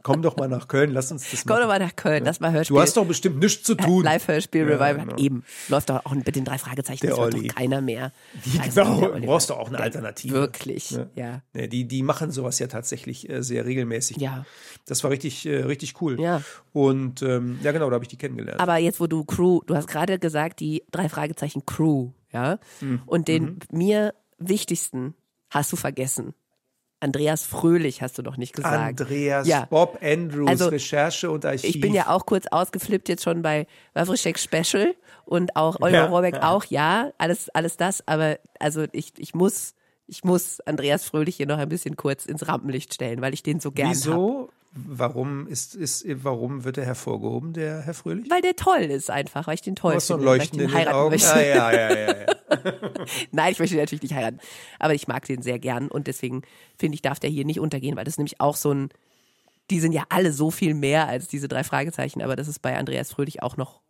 Komm 0.03 0.21
doch 0.21 0.38
mal 0.38 0.47
nach 0.47 0.69
Köln, 0.69 0.91
lass 0.91 1.12
uns 1.12 1.30
das 1.32 1.41
Komm 1.41 1.49
machen. 1.58 1.62
doch 1.63 1.67
mal 1.67 1.80
nach 1.80 1.93
Köln, 1.97 2.23
lass 2.23 2.39
mal 2.39 2.53
Hörspiel. 2.53 2.75
Du 2.75 2.82
hast 2.82 2.95
doch 2.95 3.06
bestimmt 3.06 3.39
nichts 3.39 3.63
zu 3.63 3.75
tun. 3.75 4.06
Live-Hörspiel, 4.06 4.62
Ja, 4.62 4.77
Revival. 4.77 5.06
genau. 5.06 5.17
Eben. 5.17 5.43
Läuft 5.67 5.89
doch 5.89 6.06
auch 6.06 6.13
mit 6.13 6.34
den 6.34 6.45
drei 6.45 6.58
Fragezeichen. 6.58 7.01
Der 7.01 7.10
das 7.10 7.19
hört 7.19 7.34
Olli. 7.34 7.47
doch 7.49 7.56
keiner 7.56 7.82
mehr. 7.82 8.13
Die, 8.45 8.58
Also, 8.62 8.84
genau, 8.84 8.99
der 9.01 9.12
Oliver. 9.13 9.27
brauchst 9.27 9.49
du 9.49 9.53
auch 9.56 9.67
eine 9.67 9.80
Alternative. 9.80 10.34
Wirklich, 10.34 10.91
Ne? 10.91 11.10
ja. 11.15 11.41
Ne, 11.53 11.67
die, 11.67 11.86
die 11.89 12.03
machen 12.03 12.32
sowas 12.32 12.58
ja 12.60 12.67
tatsächlich 12.67 13.30
äh, 13.30 13.43
sehr 13.43 13.65
regelmäßig. 13.65 14.15
Ja. 14.17 14.45
Das 14.86 15.03
war 15.03 15.12
richtig, 15.12 15.45
äh, 15.45 15.63
richtig 15.63 16.01
cool. 16.01 16.17
Ja. 16.21 16.41
Und 16.71 17.21
ähm, 17.21 17.60
ja, 17.62 17.73
genau, 17.73 17.89
da 17.89 17.95
habe 17.95 18.06
ich 18.06 18.10
die 18.10 18.17
kennengelernt. 18.17 18.62
Aber 18.62 18.77
jetzt, 18.77 19.01
wo 19.01 19.08
du 19.08 19.25
Crew, 19.25 19.60
du 19.65 19.75
hast 19.75 19.88
gerade 19.88 20.19
gesagt, 20.19 20.62
die 20.62 20.84
drei 20.91 21.10
Fragezeichen 21.10 21.65
Crew, 21.65 22.12
ja? 22.32 22.60
Mhm. 22.80 23.01
Und 23.08 23.27
den 23.27 23.60
mir 23.71 24.13
wichtigsten 24.38 25.15
hast 25.49 25.71
du 25.71 25.75
vergessen. 25.75 26.34
Andreas 26.99 27.43
Fröhlich 27.43 28.01
hast 28.01 28.17
du 28.17 28.23
doch 28.23 28.38
nicht 28.38 28.53
gesagt. 28.55 29.01
Andreas, 29.01 29.47
Ja. 29.47 29.65
Bob 29.69 29.99
Andrews, 30.01 30.49
Also, 30.49 30.67
Recherche 30.69 31.29
und 31.29 31.45
Archiv. 31.45 31.69
Ich 31.69 31.79
bin 31.79 31.93
ja 31.93 32.07
auch 32.10 32.25
kurz 32.25 32.47
ausgeflippt 32.47 33.07
jetzt 33.10 33.23
schon 33.23 33.41
bei 33.43 33.67
Wawrischek 33.93 34.39
Special 34.39 34.95
und 35.25 35.55
auch 35.55 35.77
Oliver 35.79 35.97
Ja. 35.99 36.05
Rohrbeck 36.07 36.41
auch, 36.41 36.65
ja, 36.65 37.12
alles, 37.17 37.49
alles 37.49 37.77
das, 37.77 38.07
aber 38.07 38.39
also 38.60 38.86
ich, 38.93 39.13
ich 39.17 39.36
muss, 39.36 39.75
ich 40.07 40.23
muss 40.23 40.60
Andreas 40.62 41.03
Fröhlich 41.05 41.36
hier 41.36 41.45
noch 41.47 41.60
ein 41.60 41.69
bisschen 41.69 41.95
kurz 41.97 42.25
ins 42.25 42.47
Rampenlicht 42.47 42.93
stellen, 42.93 43.21
weil 43.21 43.33
ich 43.33 43.43
den 43.43 43.60
so 43.60 43.71
gern 43.71 43.89
habe. 43.89 43.95
Wieso? 43.97 44.49
Warum 44.86 45.48
ist, 45.48 45.74
ist, 45.76 46.06
warum 46.24 46.63
wird 46.63 46.78
er 46.78 46.86
hervorgehoben, 46.86 47.54
der 47.54 47.82
Herr 47.82 47.94
Fröhlich? 47.94 48.30
Weil 48.30 48.42
der 48.42 48.56
toll 48.56 48.82
ist 48.82 49.10
einfach, 49.10 49.48
weil 49.48 49.56
ich 49.56 49.62
den 49.62 49.76
toll 49.76 49.96
hast 49.96 50.08
so 50.08 50.13
ein 50.16 50.20
finde, 50.20 50.32
Leuchten 50.38 50.60
den 50.60 50.70
in 50.70 50.76
den 50.76 50.88
Augen. 50.90 51.10
möchte. 51.12 51.34
Ah, 51.34 51.42
ja, 51.42 51.72
ja, 51.72 51.96
ja, 51.96 52.08
ja. 52.20 52.26
Nein, 53.32 53.52
ich 53.52 53.60
möchte 53.60 53.76
ihn 53.76 53.82
natürlich 53.82 54.04
nicht 54.04 54.13
heiraten. 54.13 54.40
Aber 54.80 54.94
ich 54.94 55.08
mag 55.08 55.26
den 55.26 55.42
sehr 55.42 55.60
gern 55.60 55.88
und 55.88 56.08
deswegen 56.08 56.44
finde 56.78 56.96
ich, 56.96 57.02
darf 57.02 57.20
der 57.20 57.30
hier 57.30 57.46
nicht 57.46 57.60
untergehen, 57.60 57.96
weil 57.96 58.04
das 58.06 58.13
ist 58.13 58.18
nämlich 58.20 58.40
auch 58.40 58.56
so 58.56 58.72
ein, 58.74 58.90
die 59.72 59.80
sind 59.80 59.92
ja 59.94 60.04
alle 60.10 60.32
so 60.32 60.52
viel 60.52 60.74
mehr 60.74 61.08
als 61.08 61.28
diese 61.28 61.48
drei 61.48 61.63
Fragezeichen, 61.63 62.22
aber 62.22 62.36
das 62.36 62.48
ist 62.48 62.60
bei 62.62 62.78
Andreas 62.78 63.12
Fröhlich 63.12 63.42
auch 63.42 63.58
noch 63.58 63.82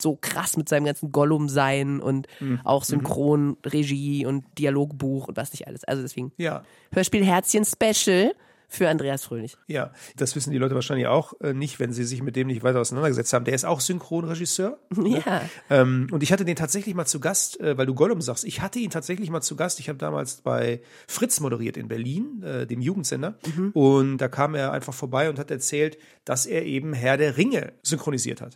so 0.00 0.16
krass 0.20 0.56
mit 0.58 0.68
seinem 0.68 0.84
ganzen 0.84 1.10
Gollum 1.10 1.48
sein 1.48 2.00
und 2.00 2.26
Mhm. 2.40 2.60
auch 2.64 2.84
Synchron, 2.84 3.56
Regie 3.64 4.26
und 4.26 4.44
Dialogbuch 4.58 5.28
und 5.28 5.36
was 5.38 5.52
nicht 5.52 5.66
alles. 5.66 5.84
Also 5.84 6.02
deswegen 6.02 6.32
ja. 6.36 6.62
Hörspiel 6.92 7.24
Herzchen 7.24 7.64
Special 7.64 8.34
für 8.68 8.88
Andreas 8.88 9.24
Fröhlich. 9.24 9.56
Ja, 9.66 9.92
das 10.16 10.36
wissen 10.36 10.50
die 10.50 10.58
Leute 10.58 10.74
wahrscheinlich 10.74 11.06
auch 11.06 11.32
äh, 11.40 11.52
nicht, 11.52 11.78
wenn 11.78 11.92
sie 11.92 12.04
sich 12.04 12.22
mit 12.22 12.36
dem 12.36 12.48
nicht 12.48 12.62
weiter 12.62 12.80
auseinandergesetzt 12.80 13.32
haben. 13.32 13.44
Der 13.44 13.54
ist 13.54 13.64
auch 13.64 13.80
Synchronregisseur. 13.80 14.78
Ja. 15.04 15.42
Ähm, 15.70 16.08
und 16.10 16.22
ich 16.22 16.32
hatte 16.32 16.44
den 16.44 16.56
tatsächlich 16.56 16.94
mal 16.94 17.06
zu 17.06 17.20
Gast, 17.20 17.60
äh, 17.60 17.78
weil 17.78 17.86
du 17.86 17.94
Gollum 17.94 18.20
sagst. 18.20 18.44
Ich 18.44 18.60
hatte 18.60 18.78
ihn 18.78 18.90
tatsächlich 18.90 19.30
mal 19.30 19.40
zu 19.40 19.56
Gast. 19.56 19.80
Ich 19.80 19.88
habe 19.88 19.98
damals 19.98 20.40
bei 20.42 20.80
Fritz 21.06 21.40
moderiert 21.40 21.76
in 21.76 21.88
Berlin, 21.88 22.42
äh, 22.42 22.66
dem 22.66 22.80
Jugendsender. 22.80 23.38
Und 23.72 24.18
da 24.18 24.28
kam 24.28 24.54
er 24.54 24.72
einfach 24.72 24.94
vorbei 24.94 25.30
und 25.30 25.38
hat 25.38 25.50
erzählt, 25.50 25.98
dass 26.24 26.46
er 26.46 26.64
eben 26.64 26.92
Herr 26.92 27.16
der 27.16 27.36
Ringe 27.36 27.72
synchronisiert 27.82 28.40
hat. 28.40 28.54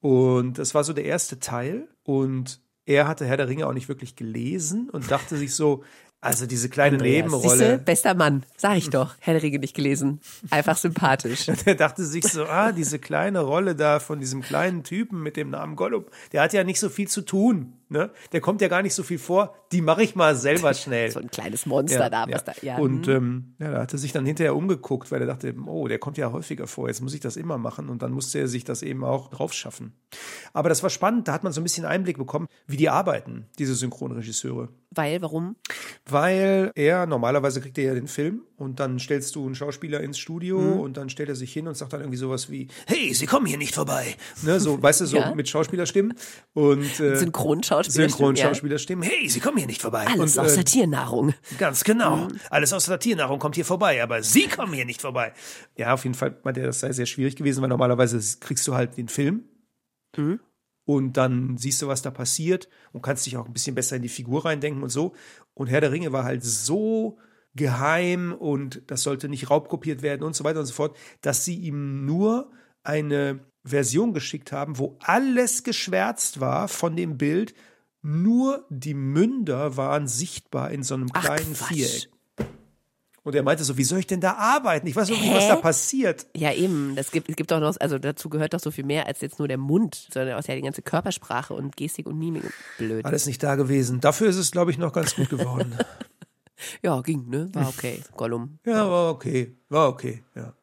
Und 0.00 0.58
das 0.58 0.74
war 0.74 0.84
so 0.84 0.92
der 0.92 1.04
erste 1.04 1.38
Teil. 1.40 1.88
Und 2.02 2.60
er 2.86 3.08
hatte 3.08 3.24
Herr 3.26 3.36
der 3.36 3.48
Ringe 3.48 3.66
auch 3.66 3.72
nicht 3.72 3.88
wirklich 3.88 4.16
gelesen 4.16 4.90
und 4.90 5.10
dachte 5.10 5.36
sich 5.36 5.54
so, 5.54 5.84
also 6.24 6.46
diese 6.46 6.68
kleine 6.70 6.96
Andreas, 6.96 7.24
Nebenrolle. 7.24 7.58
Siehste, 7.58 7.78
bester 7.78 8.14
Mann, 8.14 8.44
sag 8.56 8.78
ich 8.78 8.88
doch. 8.88 9.14
Ringe 9.26 9.58
nicht 9.58 9.74
gelesen. 9.74 10.20
Einfach 10.50 10.76
sympathisch. 10.76 11.46
Der 11.66 11.74
dachte 11.74 12.04
sich 12.04 12.24
so, 12.26 12.46
ah, 12.46 12.72
diese 12.72 12.98
kleine 12.98 13.40
Rolle 13.40 13.74
da 13.74 14.00
von 14.00 14.20
diesem 14.20 14.40
kleinen 14.40 14.84
Typen 14.84 15.22
mit 15.22 15.36
dem 15.36 15.50
Namen 15.50 15.76
Gollum, 15.76 16.06
der 16.32 16.42
hat 16.42 16.52
ja 16.52 16.64
nicht 16.64 16.80
so 16.80 16.88
viel 16.88 17.08
zu 17.08 17.22
tun. 17.22 17.74
Ne? 17.88 18.10
Der 18.32 18.40
kommt 18.40 18.60
ja 18.60 18.68
gar 18.68 18.82
nicht 18.82 18.94
so 18.94 19.02
viel 19.02 19.18
vor. 19.18 19.54
Die 19.72 19.80
mache 19.80 20.02
ich 20.02 20.14
mal 20.16 20.34
selber 20.36 20.72
schnell. 20.74 21.10
So 21.10 21.20
ein 21.20 21.30
kleines 21.30 21.66
Monster 21.66 22.08
da, 22.10 22.26
was 22.28 22.44
da. 22.44 22.52
Ja. 22.62 22.78
Und 22.78 23.06
hm. 23.06 23.14
ähm, 23.16 23.54
ja, 23.58 23.70
da 23.72 23.80
hat 23.82 23.92
er 23.92 23.98
sich 23.98 24.12
dann 24.12 24.24
hinterher 24.26 24.56
umgeguckt, 24.56 25.10
weil 25.12 25.20
er 25.20 25.26
dachte, 25.26 25.54
oh, 25.66 25.86
der 25.88 25.98
kommt 25.98 26.16
ja 26.18 26.32
häufiger 26.32 26.66
vor, 26.66 26.88
jetzt 26.88 27.02
muss 27.02 27.14
ich 27.14 27.20
das 27.20 27.36
immer 27.36 27.58
machen. 27.58 27.88
Und 27.88 28.02
dann 28.02 28.12
musste 28.12 28.38
er 28.38 28.48
sich 28.48 28.64
das 28.64 28.82
eben 28.82 29.04
auch 29.04 29.28
drauf 29.30 29.52
schaffen. 29.52 29.92
Aber 30.52 30.68
das 30.68 30.82
war 30.82 30.90
spannend, 30.90 31.28
da 31.28 31.32
hat 31.32 31.44
man 31.44 31.52
so 31.52 31.60
ein 31.60 31.64
bisschen 31.64 31.84
Einblick 31.84 32.18
bekommen, 32.18 32.46
wie 32.66 32.76
die 32.76 32.88
arbeiten, 32.88 33.46
diese 33.58 33.74
Synchronregisseure. 33.74 34.68
Weil, 34.96 35.20
warum? 35.22 35.56
Weil 36.08 36.70
er, 36.76 37.06
normalerweise 37.06 37.60
kriegt 37.60 37.76
er 37.78 37.84
ja 37.84 37.94
den 37.94 38.06
Film 38.06 38.42
und 38.56 38.78
dann 38.78 39.00
stellst 39.00 39.34
du 39.34 39.44
einen 39.44 39.56
Schauspieler 39.56 40.00
ins 40.00 40.18
Studio 40.18 40.60
Mhm. 40.60 40.80
und 40.80 40.96
dann 40.96 41.08
stellt 41.08 41.28
er 41.28 41.34
sich 41.34 41.52
hin 41.52 41.66
und 41.66 41.76
sagt 41.76 41.92
dann 41.92 42.00
irgendwie 42.00 42.16
sowas 42.18 42.48
wie, 42.50 42.68
hey, 42.86 43.12
Sie 43.12 43.26
kommen 43.26 43.46
hier 43.46 43.58
nicht 43.58 43.74
vorbei. 43.74 44.14
Ne, 44.42 44.60
so, 44.60 44.80
weißt 44.80 45.00
du, 45.00 45.06
so 45.06 45.16
Ja. 45.16 45.34
mit 45.34 45.48
Schauspielerstimmen 45.48 46.14
und 46.52 47.00
äh, 47.00 47.16
Synchronschauspieler. 47.16 47.73
Synchronschauspielerstimmen, 47.82 49.08
hey, 49.08 49.28
Sie 49.28 49.40
kommen 49.40 49.58
hier 49.58 49.66
nicht 49.66 49.82
vorbei. 49.82 50.06
Alles 50.06 50.36
und, 50.36 50.44
aus 50.44 50.52
äh, 50.52 50.56
der 50.56 50.64
Tiernahrung. 50.64 51.34
Ganz 51.58 51.84
genau. 51.84 52.28
Alles 52.50 52.72
aus 52.72 52.86
der 52.86 52.98
Tiernahrung 52.98 53.38
kommt 53.38 53.54
hier 53.54 53.64
vorbei, 53.64 54.02
aber 54.02 54.22
Sie 54.22 54.46
kommen 54.48 54.72
hier 54.72 54.84
nicht 54.84 55.00
vorbei. 55.00 55.32
Ja, 55.76 55.94
auf 55.94 56.04
jeden 56.04 56.14
Fall 56.14 56.38
meinte 56.44 56.60
er, 56.60 56.66
das 56.66 56.80
sei 56.80 56.92
sehr 56.92 57.06
schwierig 57.06 57.36
gewesen, 57.36 57.62
weil 57.62 57.68
normalerweise 57.68 58.20
kriegst 58.40 58.66
du 58.68 58.74
halt 58.74 58.96
den 58.96 59.08
Film 59.08 59.44
und 60.84 61.16
dann 61.16 61.56
siehst 61.56 61.80
du, 61.82 61.88
was 61.88 62.02
da 62.02 62.10
passiert 62.10 62.68
und 62.92 63.02
kannst 63.02 63.26
dich 63.26 63.36
auch 63.36 63.46
ein 63.46 63.52
bisschen 63.52 63.74
besser 63.74 63.96
in 63.96 64.02
die 64.02 64.08
Figur 64.08 64.44
reindenken 64.44 64.82
und 64.82 64.90
so. 64.90 65.14
Und 65.54 65.68
Herr 65.68 65.80
der 65.80 65.92
Ringe 65.92 66.12
war 66.12 66.24
halt 66.24 66.44
so 66.44 67.18
geheim 67.54 68.32
und 68.32 68.82
das 68.88 69.02
sollte 69.02 69.28
nicht 69.28 69.50
raubkopiert 69.50 70.02
werden 70.02 70.22
und 70.22 70.34
so 70.34 70.44
weiter 70.44 70.60
und 70.60 70.66
so 70.66 70.74
fort, 70.74 70.96
dass 71.20 71.44
sie 71.44 71.56
ihm 71.56 72.04
nur 72.04 72.50
eine 72.82 73.40
Version 73.64 74.12
geschickt 74.12 74.52
haben, 74.52 74.78
wo 74.78 74.96
alles 75.00 75.64
geschwärzt 75.64 76.40
war 76.40 76.68
von 76.68 76.96
dem 76.96 77.16
Bild, 77.16 77.54
nur 78.02 78.66
die 78.68 78.94
Münder 78.94 79.76
waren 79.76 80.06
sichtbar 80.06 80.70
in 80.70 80.82
so 80.82 80.94
einem 80.94 81.08
Ach, 81.14 81.24
kleinen 81.24 81.54
Quatsch. 81.54 81.68
Viereck. 81.72 82.08
Und 83.22 83.34
er 83.34 83.42
meinte 83.42 83.64
so, 83.64 83.78
wie 83.78 83.84
soll 83.84 84.00
ich 84.00 84.06
denn 84.06 84.20
da 84.20 84.34
arbeiten? 84.34 84.86
Ich 84.86 84.94
weiß 84.94 85.10
auch 85.10 85.18
nicht, 85.18 85.34
was 85.34 85.48
da 85.48 85.56
passiert. 85.56 86.26
Ja, 86.36 86.52
eben. 86.52 86.94
Das 86.94 87.10
gibt, 87.10 87.30
es 87.30 87.36
gibt 87.36 87.50
auch 87.54 87.60
noch, 87.60 87.74
also 87.80 87.98
dazu 87.98 88.28
gehört 88.28 88.52
doch 88.52 88.60
so 88.60 88.70
viel 88.70 88.84
mehr 88.84 89.06
als 89.06 89.22
jetzt 89.22 89.38
nur 89.38 89.48
der 89.48 89.56
Mund, 89.56 90.08
sondern 90.12 90.38
auch 90.38 90.46
ja 90.46 90.54
die 90.54 90.60
ganze 90.60 90.82
Körpersprache 90.82 91.54
und 91.54 91.74
Gestik 91.74 92.06
und 92.06 92.18
Mimik. 92.18 92.42
Blöd. 92.76 93.02
Alles 93.06 93.24
nicht 93.24 93.42
da 93.42 93.54
gewesen. 93.54 94.00
Dafür 94.00 94.28
ist 94.28 94.36
es, 94.36 94.50
glaube 94.50 94.70
ich, 94.72 94.78
noch 94.78 94.92
ganz 94.92 95.16
gut 95.16 95.30
geworden. 95.30 95.74
Ja, 96.82 97.00
ging, 97.02 97.28
ne? 97.28 97.50
War 97.52 97.68
okay. 97.76 98.02
Gollum. 98.16 98.58
Ja, 98.64 98.88
war 98.88 99.10
okay. 99.10 99.58
War 99.68 99.88
okay, 99.88 100.24
ja. 100.34 100.54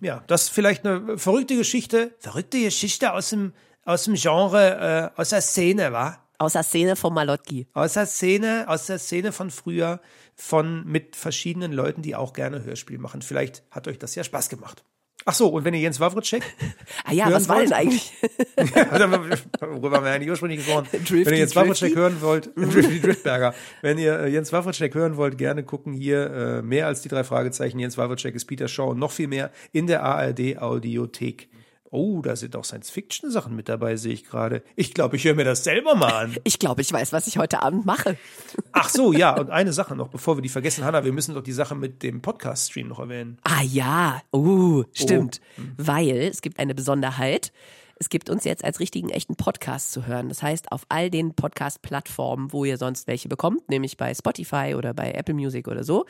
Ja, 0.00 0.24
das 0.26 0.44
ist 0.44 0.48
vielleicht 0.50 0.86
eine 0.86 1.18
verrückte 1.18 1.56
Geschichte. 1.56 2.14
Verrückte 2.18 2.60
Geschichte 2.60 3.12
aus 3.12 3.30
dem, 3.30 3.52
aus 3.84 4.04
dem 4.04 4.14
Genre, 4.14 5.12
äh, 5.16 5.20
aus 5.20 5.30
der 5.30 5.40
Szene, 5.40 5.92
wa? 5.92 6.18
Aus 6.38 6.54
der 6.54 6.62
Szene 6.62 6.96
von 6.96 7.14
Malotki. 7.14 7.68
Aus 7.74 7.94
der 7.94 8.06
Szene, 8.06 8.64
aus 8.66 8.86
der 8.86 8.98
Szene 8.98 9.32
von 9.32 9.50
früher, 9.50 10.00
von 10.34 10.84
mit 10.84 11.16
verschiedenen 11.16 11.72
Leuten, 11.72 12.02
die 12.02 12.16
auch 12.16 12.32
gerne 12.32 12.64
Hörspiel 12.64 12.98
machen. 12.98 13.22
Vielleicht 13.22 13.62
hat 13.70 13.86
euch 13.86 13.98
das 13.98 14.14
ja 14.14 14.24
Spaß 14.24 14.48
gemacht. 14.48 14.84
Ach 15.26 15.34
so, 15.34 15.48
und 15.48 15.64
wenn 15.64 15.72
ihr 15.74 15.80
Jens 15.80 16.00
Wawritschek, 16.00 16.42
Ah 17.04 17.12
ja, 17.12 17.24
Hören 17.24 17.34
was 17.34 17.48
war 17.48 17.56
wollt? 17.56 17.70
denn 17.70 17.76
eigentlich? 17.76 18.12
worüber 19.60 19.96
haben 19.96 20.04
wir 20.04 20.12
eigentlich 20.12 20.30
ursprünglich 20.30 20.58
gesprochen, 20.58 20.86
Drifty, 20.92 21.24
wenn 21.26 21.32
ihr 21.32 21.38
Jens 21.38 21.56
Wawritschek 21.56 21.96
hören 21.96 22.20
wollt, 22.20 22.50
Drifty 22.56 23.00
Driftberger, 23.00 23.54
wenn 23.80 23.98
ihr 23.98 24.20
äh, 24.20 24.28
Jens 24.28 24.52
Wawritschek 24.52 24.94
hören 24.94 25.16
wollt, 25.16 25.38
gerne 25.38 25.62
gucken 25.62 25.94
hier 25.94 26.30
äh, 26.30 26.62
mehr 26.62 26.86
als 26.86 27.02
die 27.02 27.08
drei 27.08 27.24
Fragezeichen. 27.24 27.78
Jens 27.78 27.96
Wawritschek 27.96 28.34
ist 28.34 28.44
Peter 28.44 28.68
Shaw 28.68 28.90
und 28.90 28.98
noch 28.98 29.12
viel 29.12 29.28
mehr 29.28 29.50
in 29.72 29.86
der 29.86 30.02
ARD 30.02 30.58
Audiothek. 30.58 31.48
Oh, 31.94 32.22
da 32.22 32.34
sind 32.34 32.56
auch 32.56 32.64
Science-Fiction-Sachen 32.64 33.54
mit 33.54 33.68
dabei, 33.68 33.94
sehe 33.94 34.12
ich 34.12 34.24
gerade. 34.24 34.64
Ich 34.74 34.94
glaube, 34.94 35.14
ich 35.14 35.24
höre 35.24 35.34
mir 35.34 35.44
das 35.44 35.62
selber 35.62 35.94
mal 35.94 36.12
an. 36.12 36.36
Ich 36.44 36.58
glaube, 36.58 36.82
ich 36.82 36.92
weiß, 36.92 37.12
was 37.12 37.26
ich 37.28 37.38
heute 37.38 37.62
Abend 37.62 37.86
mache. 37.86 38.16
Ach 38.72 38.88
so, 38.88 39.12
ja, 39.12 39.36
und 39.36 39.50
eine 39.50 39.72
Sache 39.72 39.94
noch, 39.94 40.08
bevor 40.08 40.36
wir 40.36 40.42
die 40.42 40.48
vergessen, 40.48 40.84
Hanna, 40.84 41.04
wir 41.04 41.12
müssen 41.12 41.34
doch 41.34 41.42
die 41.42 41.52
Sache 41.52 41.74
mit 41.74 42.02
dem 42.02 42.20
Podcast-Stream 42.20 42.88
noch 42.88 42.98
erwähnen. 42.98 43.38
Ah 43.44 43.62
ja, 43.62 44.22
uh, 44.32 44.82
stimmt. 44.92 45.40
Weil 45.76 46.16
es 46.16 46.42
gibt 46.42 46.58
eine 46.58 46.74
Besonderheit. 46.74 47.52
Es 47.98 48.08
gibt 48.08 48.30
uns 48.30 48.44
jetzt 48.44 48.64
als 48.64 48.80
richtigen 48.80 49.10
echten 49.10 49.36
Podcast 49.36 49.92
zu 49.92 50.06
hören. 50.06 50.28
Das 50.28 50.42
heißt, 50.42 50.72
auf 50.72 50.84
all 50.88 51.10
den 51.10 51.34
Podcast-Plattformen, 51.34 52.52
wo 52.52 52.64
ihr 52.64 52.76
sonst 52.76 53.06
welche 53.06 53.28
bekommt, 53.28 53.68
nämlich 53.68 53.96
bei 53.96 54.12
Spotify 54.14 54.74
oder 54.76 54.94
bei 54.94 55.12
Apple 55.12 55.34
Music 55.34 55.68
oder 55.68 55.84
so, 55.84 56.04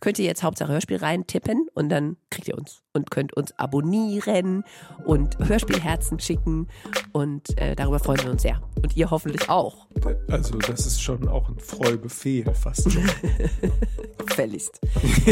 könnt 0.00 0.18
ihr 0.18 0.24
jetzt 0.24 0.42
Hauptsache 0.42 0.72
Hörspiel 0.72 0.96
rein 0.98 1.26
tippen 1.26 1.68
und 1.74 1.88
dann 1.88 2.16
kriegt 2.30 2.48
ihr 2.48 2.58
uns 2.58 2.82
und 2.92 3.10
könnt 3.10 3.34
uns 3.34 3.56
abonnieren 3.58 4.64
und 5.04 5.38
Hörspielherzen 5.38 6.18
schicken 6.18 6.68
und 7.12 7.56
äh, 7.58 7.76
darüber 7.76 7.98
freuen 7.98 8.22
wir 8.22 8.30
uns 8.30 8.42
sehr. 8.42 8.60
Und 8.82 8.96
ihr 8.96 9.10
hoffentlich 9.10 9.48
auch. 9.48 9.86
Also, 10.28 10.58
das 10.58 10.86
ist 10.86 11.02
schon 11.02 11.28
auch 11.28 11.48
ein 11.48 11.58
Freubefehl, 11.58 12.52
fast 12.54 12.92
schon. 12.92 13.08
Gefälligst. 14.26 14.80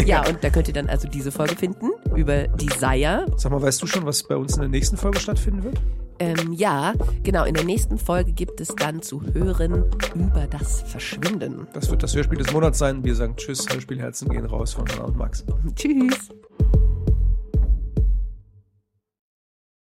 ja, 0.04 0.26
und 0.26 0.42
da 0.42 0.50
könnt 0.50 0.68
ihr 0.68 0.74
dann 0.74 0.88
also 0.88 1.08
diese 1.08 1.30
Folge 1.30 1.56
finden 1.56 1.90
über 2.14 2.48
Desire. 2.48 3.26
Sag 3.36 3.52
mal, 3.52 3.62
weißt 3.62 3.82
du 3.82 3.86
schon, 3.86 4.06
was 4.06 4.22
bei 4.22 4.36
uns 4.36 4.54
in 4.54 4.60
der 4.60 4.70
nächsten 4.70 4.96
Folge 4.96 5.20
stattfinden 5.20 5.64
wird? 5.64 5.80
Ähm, 6.18 6.52
ja, 6.52 6.94
genau. 7.22 7.44
In 7.44 7.54
der 7.54 7.64
nächsten 7.64 7.98
Folge 7.98 8.32
gibt 8.32 8.60
es 8.60 8.68
dann 8.68 9.02
zu 9.02 9.22
hören 9.34 9.84
über 10.14 10.46
das 10.50 10.82
Verschwinden. 10.82 11.66
Das 11.72 11.90
wird 11.90 12.02
das 12.02 12.14
Hörspiel 12.14 12.38
des 12.38 12.52
Monats 12.52 12.78
sein. 12.78 13.04
Wir 13.04 13.14
sagen 13.14 13.36
Tschüss, 13.36 13.66
Hörspielherzen 13.70 14.28
gehen 14.30 14.46
raus 14.46 14.74
von 14.74 14.88
Hanna 14.88 15.04
und 15.04 15.16
Max. 15.16 15.44
Tschüss. 15.74 16.30